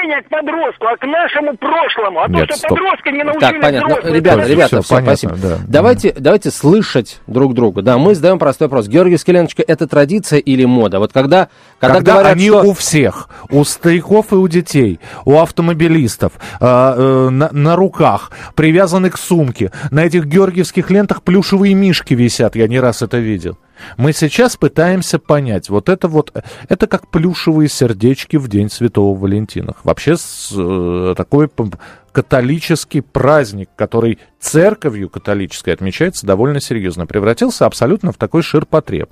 Уважение 0.08 0.24
к 0.24 0.30
подростку, 0.30 0.86
а 0.88 0.98
к 0.98 1.06
нашему 1.06 1.58
прошлому. 1.58 2.22
А 2.24 2.28
Нет, 2.30 2.48
то, 2.48 2.56
что 2.56 2.58
стоп. 2.68 2.70
подростки 2.78 3.10
не 3.10 3.24
научили 3.24 3.42
Так, 3.52 3.62
понятно. 3.62 3.80
Ну, 3.82 3.96
взрослых. 3.96 4.16
ребята, 4.16 4.40
Это 4.42 4.52
ребята, 4.52 4.68
всё 4.68 4.82
все, 4.82 4.96
понятно, 4.96 5.16
спасибо. 5.18 5.36
да. 5.48 5.58
Давайте, 5.68 6.16
давайте 6.18 6.52
слышать 6.52 7.20
друг 7.28 7.54
друга. 7.54 7.82
Да, 7.82 7.98
мы 7.98 8.16
задаем 8.16 8.40
простой 8.40 8.68
вопрос. 8.68 8.88
Георгиевская 8.88 9.36
ленточка– 9.36 9.64
это 9.68 9.88
традиция 9.88 10.40
или 10.40 10.66
мода? 10.66 11.00
Вот 11.00 11.12
когда, 11.14 11.50
когда, 11.80 11.96
Когда, 11.96 12.14
говорят, 12.14 12.32
они 12.34 12.48
что... 12.48 12.62
у 12.64 12.74
всех, 12.74 13.30
у 13.50 13.64
стариков 13.64 14.32
и 14.32 14.36
у 14.36 14.48
детей, 14.48 15.00
у 15.26 15.40
автомобилистов, 15.40 16.34
э, 16.60 16.66
э, 16.66 17.30
на, 17.30 17.50
на 17.52 17.76
руках, 17.76 18.32
привязаны 18.56 19.10
к 19.10 19.18
сумке, 19.18 19.72
на 19.92 20.06
этих 20.06 20.26
георгиевских 20.26 20.90
лентах 20.90 21.22
плюшевые 21.24 21.74
мишки 21.74 22.14
висят, 22.14 22.56
я 22.56 22.68
не 22.68 22.80
раз 22.80 23.02
это 23.02 23.18
видел. 23.18 23.58
Мы 23.98 24.14
сейчас 24.14 24.58
пытаемся 24.58 25.20
понять, 25.20 25.70
вот 25.70 25.90
это 25.90 26.08
вот, 26.08 26.34
это 26.70 26.88
как 26.88 27.08
плюшевые 27.10 27.70
сердечки 27.70 28.38
в 28.38 28.48
День 28.48 28.70
Святого 28.70 29.18
Валентина. 29.18 29.74
Вообще 29.84 30.18
с, 30.18 30.52
э, 30.56 31.14
такой 31.16 31.48
п- 31.48 31.72
католический 32.18 33.02
праздник, 33.02 33.70
который 33.76 34.18
церковью 34.40 35.08
католической 35.08 35.70
отмечается 35.70 36.26
довольно 36.26 36.60
серьезно, 36.60 37.06
превратился 37.06 37.68
абсолютно 37.68 38.12
в 38.12 38.18
такой 38.18 38.42
ширпотреб. 38.42 39.12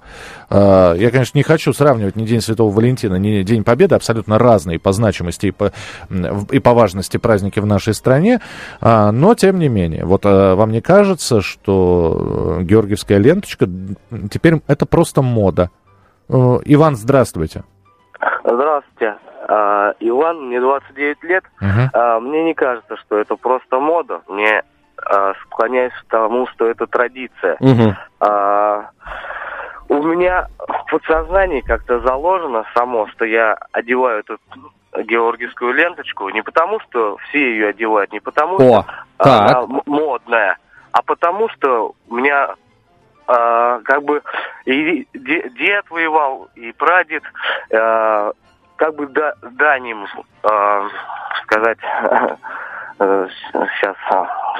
Э, 0.49 0.95
Я, 0.97 1.11
конечно, 1.11 1.37
не 1.37 1.43
хочу 1.43 1.71
сравнивать 1.71 2.15
ни 2.15 2.25
День 2.25 2.41
Святого 2.41 2.71
Валентина, 2.71 3.17
ни 3.17 3.43
День 3.43 3.63
Победы, 3.63 3.93
абсолютно 3.93 4.39
разные 4.39 4.79
по 4.79 4.91
значимости 4.91 5.45
и 5.45 5.51
по, 5.51 5.71
и 6.49 6.57
по 6.57 6.73
важности 6.73 7.17
праздники 7.17 7.59
в 7.59 7.67
нашей 7.67 7.93
стране, 7.93 8.39
А, 8.81 9.11
но 9.11 9.35
тем 9.35 9.59
не 9.59 9.69
менее. 9.69 10.03
Вот 10.03 10.25
э, 10.25 10.55
вам 10.55 10.71
не 10.71 10.81
кажется, 10.81 11.41
что 11.41 12.57
э, 12.59 12.63
георгиевская 12.63 13.19
ленточка 13.19 13.69
теперь 14.31 14.63
это 14.65 14.87
просто 14.87 15.21
мода? 15.21 15.69
Э, 16.27 16.57
Иван, 16.65 16.95
здравствуйте. 16.95 17.65
Здравствуйте. 18.43 19.19
А, 19.47 19.93
Иван, 19.99 20.47
мне 20.47 20.59
29 20.59 21.23
лет. 21.23 21.43
А, 21.93 22.19
Мне 22.19 22.43
не 22.43 22.53
кажется, 22.53 22.97
что 22.97 23.17
это 23.17 23.35
просто 23.35 23.79
мода. 23.79 24.21
Мне 24.27 24.63
а, 25.05 25.33
склоняюсь 25.41 25.93
к 25.93 26.05
тому, 26.09 26.47
что 26.47 26.67
это 26.67 26.87
традиция. 26.87 27.57
А, 28.19 28.89
У 29.87 30.01
меня 30.01 30.47
в 30.57 30.89
подсознании 30.91 31.61
как-то 31.61 31.99
заложено 31.99 32.65
само, 32.73 33.07
что 33.07 33.25
я 33.25 33.57
одеваю 33.71 34.19
эту 34.21 34.37
георгиевскую 35.03 35.73
ленточку 35.73 36.29
не 36.29 36.41
потому, 36.41 36.79
что 36.79 37.17
все 37.29 37.39
ее 37.51 37.67
одевают, 37.69 38.11
не 38.13 38.19
потому, 38.21 38.55
О, 38.55 38.81
что 38.81 38.85
она 39.19 39.53
так. 39.53 39.67
модная, 39.85 40.57
а 40.93 41.01
потому, 41.03 41.49
что 41.49 41.93
у 42.09 42.15
меня 42.15 42.55
а, 43.27 43.79
как 43.81 44.03
бы 44.03 44.21
и 44.65 45.05
де- 45.13 45.49
дед 45.49 45.85
воевал, 45.89 46.47
и 46.55 46.71
прадед, 46.71 47.23
как 48.77 48.95
бы 48.95 49.07
да, 49.07 49.33
дань 49.51 49.87
им, 49.87 50.05
а, 50.43 50.87
сказать, 51.43 51.77
сейчас... 52.99 53.95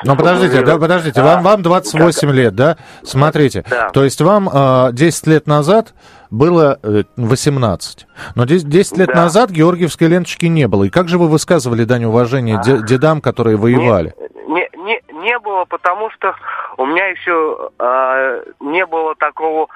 Ну, 0.03 0.15
подождите, 0.17 0.61
да, 0.61 0.77
подождите, 0.77 1.21
вам, 1.21 1.41
вам 1.41 1.61
28 1.61 2.29
лет, 2.31 2.53
да? 2.53 2.75
Смотрите, 3.03 3.63
Да. 3.69 3.89
то 3.91 4.03
есть 4.03 4.19
вам 4.21 4.49
э, 4.49 4.89
10 4.91 5.27
лет 5.27 5.47
назад 5.47 5.93
было 6.31 6.77
э, 6.83 7.03
18, 7.15 8.05
но 8.35 8.45
10, 8.45 8.67
10 8.67 8.97
лет 8.97 9.07
Да. 9.07 9.15
назад 9.15 9.51
георгиевской 9.51 10.07
ленточки 10.09 10.47
не 10.47 10.67
было. 10.67 10.83
И 10.83 10.89
как 10.89 11.07
же 11.07 11.17
вы 11.17 11.29
высказывали 11.29 11.85
дань 11.85 12.03
уважения 12.05 12.61
де- 12.63 12.81
дедам, 12.85 13.21
которые 13.21 13.55
воевали? 13.55 14.13
Не, 14.47 14.67
не, 14.83 15.01
не 15.13 15.39
было, 15.39 15.63
потому 15.63 16.09
что 16.11 16.35
у 16.77 16.85
меня 16.85 17.07
еще 17.07 17.69
а, 17.79 18.41
не 18.59 18.85
было 18.85 19.15
такого 19.15 19.67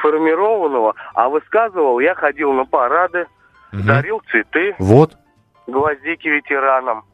сформированного, 0.00 0.94
а 1.14 1.28
высказывал, 1.28 2.00
я 2.00 2.14
ходил 2.16 2.52
на 2.52 2.64
парады, 2.64 3.26
Мгм. 3.72 3.86
дарил 3.86 4.22
цветы, 4.30 4.74
Вот. 4.78 5.12
гвоздики 5.66 6.28
ветеранам. 6.28 7.04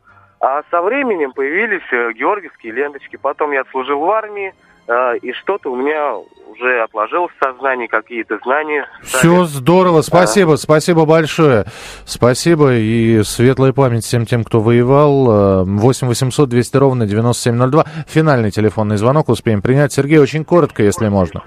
А 0.41 0.63
со 0.71 0.83
временем 0.83 1.33
появились 1.33 1.83
э, 1.93 2.13
георгиевские 2.13 2.73
ленточки. 2.73 3.17
Потом 3.17 3.53
я 3.53 3.65
служил 3.71 4.01
в 4.01 4.11
армии, 4.11 4.53
э, 4.87 5.17
и 5.23 5.33
что-то 5.33 5.71
у 5.73 5.77
меня 5.77 6.17
уже 6.51 6.83
отложилось 6.83 7.33
в 7.41 7.45
сознании, 7.45 7.87
какие-то 7.87 8.39
знания. 8.45 8.87
стали. 9.03 9.21
Все 9.23 9.45
здорово, 9.47 10.03
спасибо, 10.03 10.57
спасибо 10.57 11.07
большое. 11.07 11.65
Спасибо 12.05 12.75
и 12.75 13.23
светлая 13.25 13.73
память 13.73 14.05
всем 14.05 14.27
тем, 14.27 14.45
кто 14.45 14.61
воевал. 14.61 15.63
Э, 15.63 15.65
8 15.65 16.07
800 16.09 16.49
200 16.49 16.77
ровно 16.77 17.07
9702. 17.07 17.85
Финальный 18.07 18.51
телефонный 18.51 18.97
звонок 18.99 19.31
успеем 19.31 19.63
принять. 19.63 19.93
Сергей, 19.95 20.19
очень 20.19 20.45
коротко, 20.45 20.83
если 20.83 21.09
можно. 21.09 21.43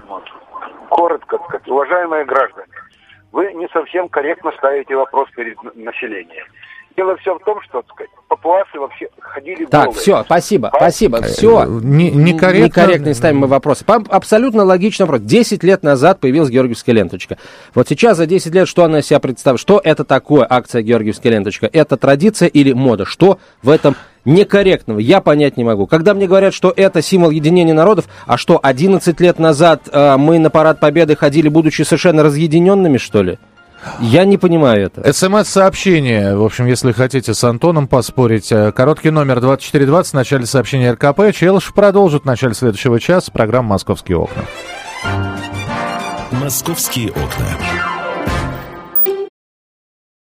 Коротко 0.90 1.38
сказать, 1.46 1.68
уважаемые 1.68 2.24
граждане, 2.24 2.66
вы 3.32 3.52
не 3.54 3.68
совсем 3.72 4.08
корректно 4.08 4.52
ставите 4.58 4.96
вопрос 4.96 5.28
перед 5.36 5.56
населением. 5.74 6.46
Дело 6.96 7.16
все 7.18 7.32
в 7.38 7.44
том, 7.44 7.60
что, 7.62 7.82
так 7.82 7.92
сказать, 7.94 8.10
папуасы 8.26 8.76
вообще 8.76 9.06
ходили 9.20 9.66
Так, 9.66 9.84
голые. 9.84 10.00
все, 10.00 10.24
спасибо, 10.24 10.68
А? 10.68 10.76
спасибо, 10.78 11.22
все. 11.22 11.62
Э, 11.62 11.66
не- 11.68 12.10
некорректно- 12.10 12.64
Некорректно 12.64 13.14
ставим 13.14 13.38
мы 13.38 13.46
вопросы. 13.46 13.84
Абсолютно 13.86 14.64
логичный 14.64 15.06
вопрос. 15.06 15.20
10 15.22 15.62
лет 15.62 15.84
назад 15.84 16.18
появилась 16.18 16.50
георгиевская 16.50 16.96
ленточка. 16.96 17.38
Вот 17.72 17.86
сейчас 17.86 18.16
за 18.16 18.26
10 18.26 18.52
лет 18.52 18.66
что 18.66 18.82
она 18.82 18.98
из 18.98 19.06
себя 19.06 19.20
представляет? 19.20 19.60
Что 19.60 19.80
это 19.82 20.02
такое 20.04 20.44
акция 20.50 20.82
георгиевская 20.82 21.30
ленточка? 21.30 21.70
Это 21.72 21.96
традиция 21.96 22.48
или 22.48 22.72
мода? 22.72 23.04
Что 23.04 23.38
в 23.62 23.70
этом 23.70 23.94
некорректного? 24.28 24.98
Я 24.98 25.20
понять 25.20 25.56
не 25.56 25.64
могу. 25.64 25.86
Когда 25.86 26.14
мне 26.14 26.26
говорят, 26.26 26.54
что 26.54 26.72
это 26.76 27.02
символ 27.02 27.30
единения 27.30 27.74
народов, 27.74 28.06
а 28.26 28.36
что, 28.36 28.60
11 28.62 29.20
лет 29.20 29.38
назад 29.38 29.88
э, 29.90 30.16
мы 30.16 30.38
на 30.38 30.50
парад 30.50 30.80
победы 30.80 31.16
ходили, 31.16 31.48
будучи 31.48 31.82
совершенно 31.82 32.22
разъединенными, 32.22 32.98
что 32.98 33.22
ли? 33.22 33.38
Я 34.00 34.24
не 34.24 34.38
понимаю 34.38 34.86
это. 34.86 35.12
СМС-сообщение, 35.12 36.36
в 36.36 36.44
общем, 36.44 36.66
если 36.66 36.92
хотите 36.92 37.32
с 37.32 37.44
Антоном 37.44 37.86
поспорить, 37.86 38.50
э, 38.50 38.72
короткий 38.72 39.10
номер 39.10 39.40
2420 39.40 40.12
в 40.12 40.14
начале 40.14 40.46
сообщения 40.46 40.92
РКП. 40.92 41.32
Челыш 41.34 41.72
продолжит 41.72 42.22
в 42.22 42.26
начале 42.26 42.54
следующего 42.54 43.00
часа 43.00 43.30
программа 43.30 43.70
«Московские 43.70 44.18
окна». 44.18 44.42
«Московские 46.32 47.10
окна». 47.10 47.87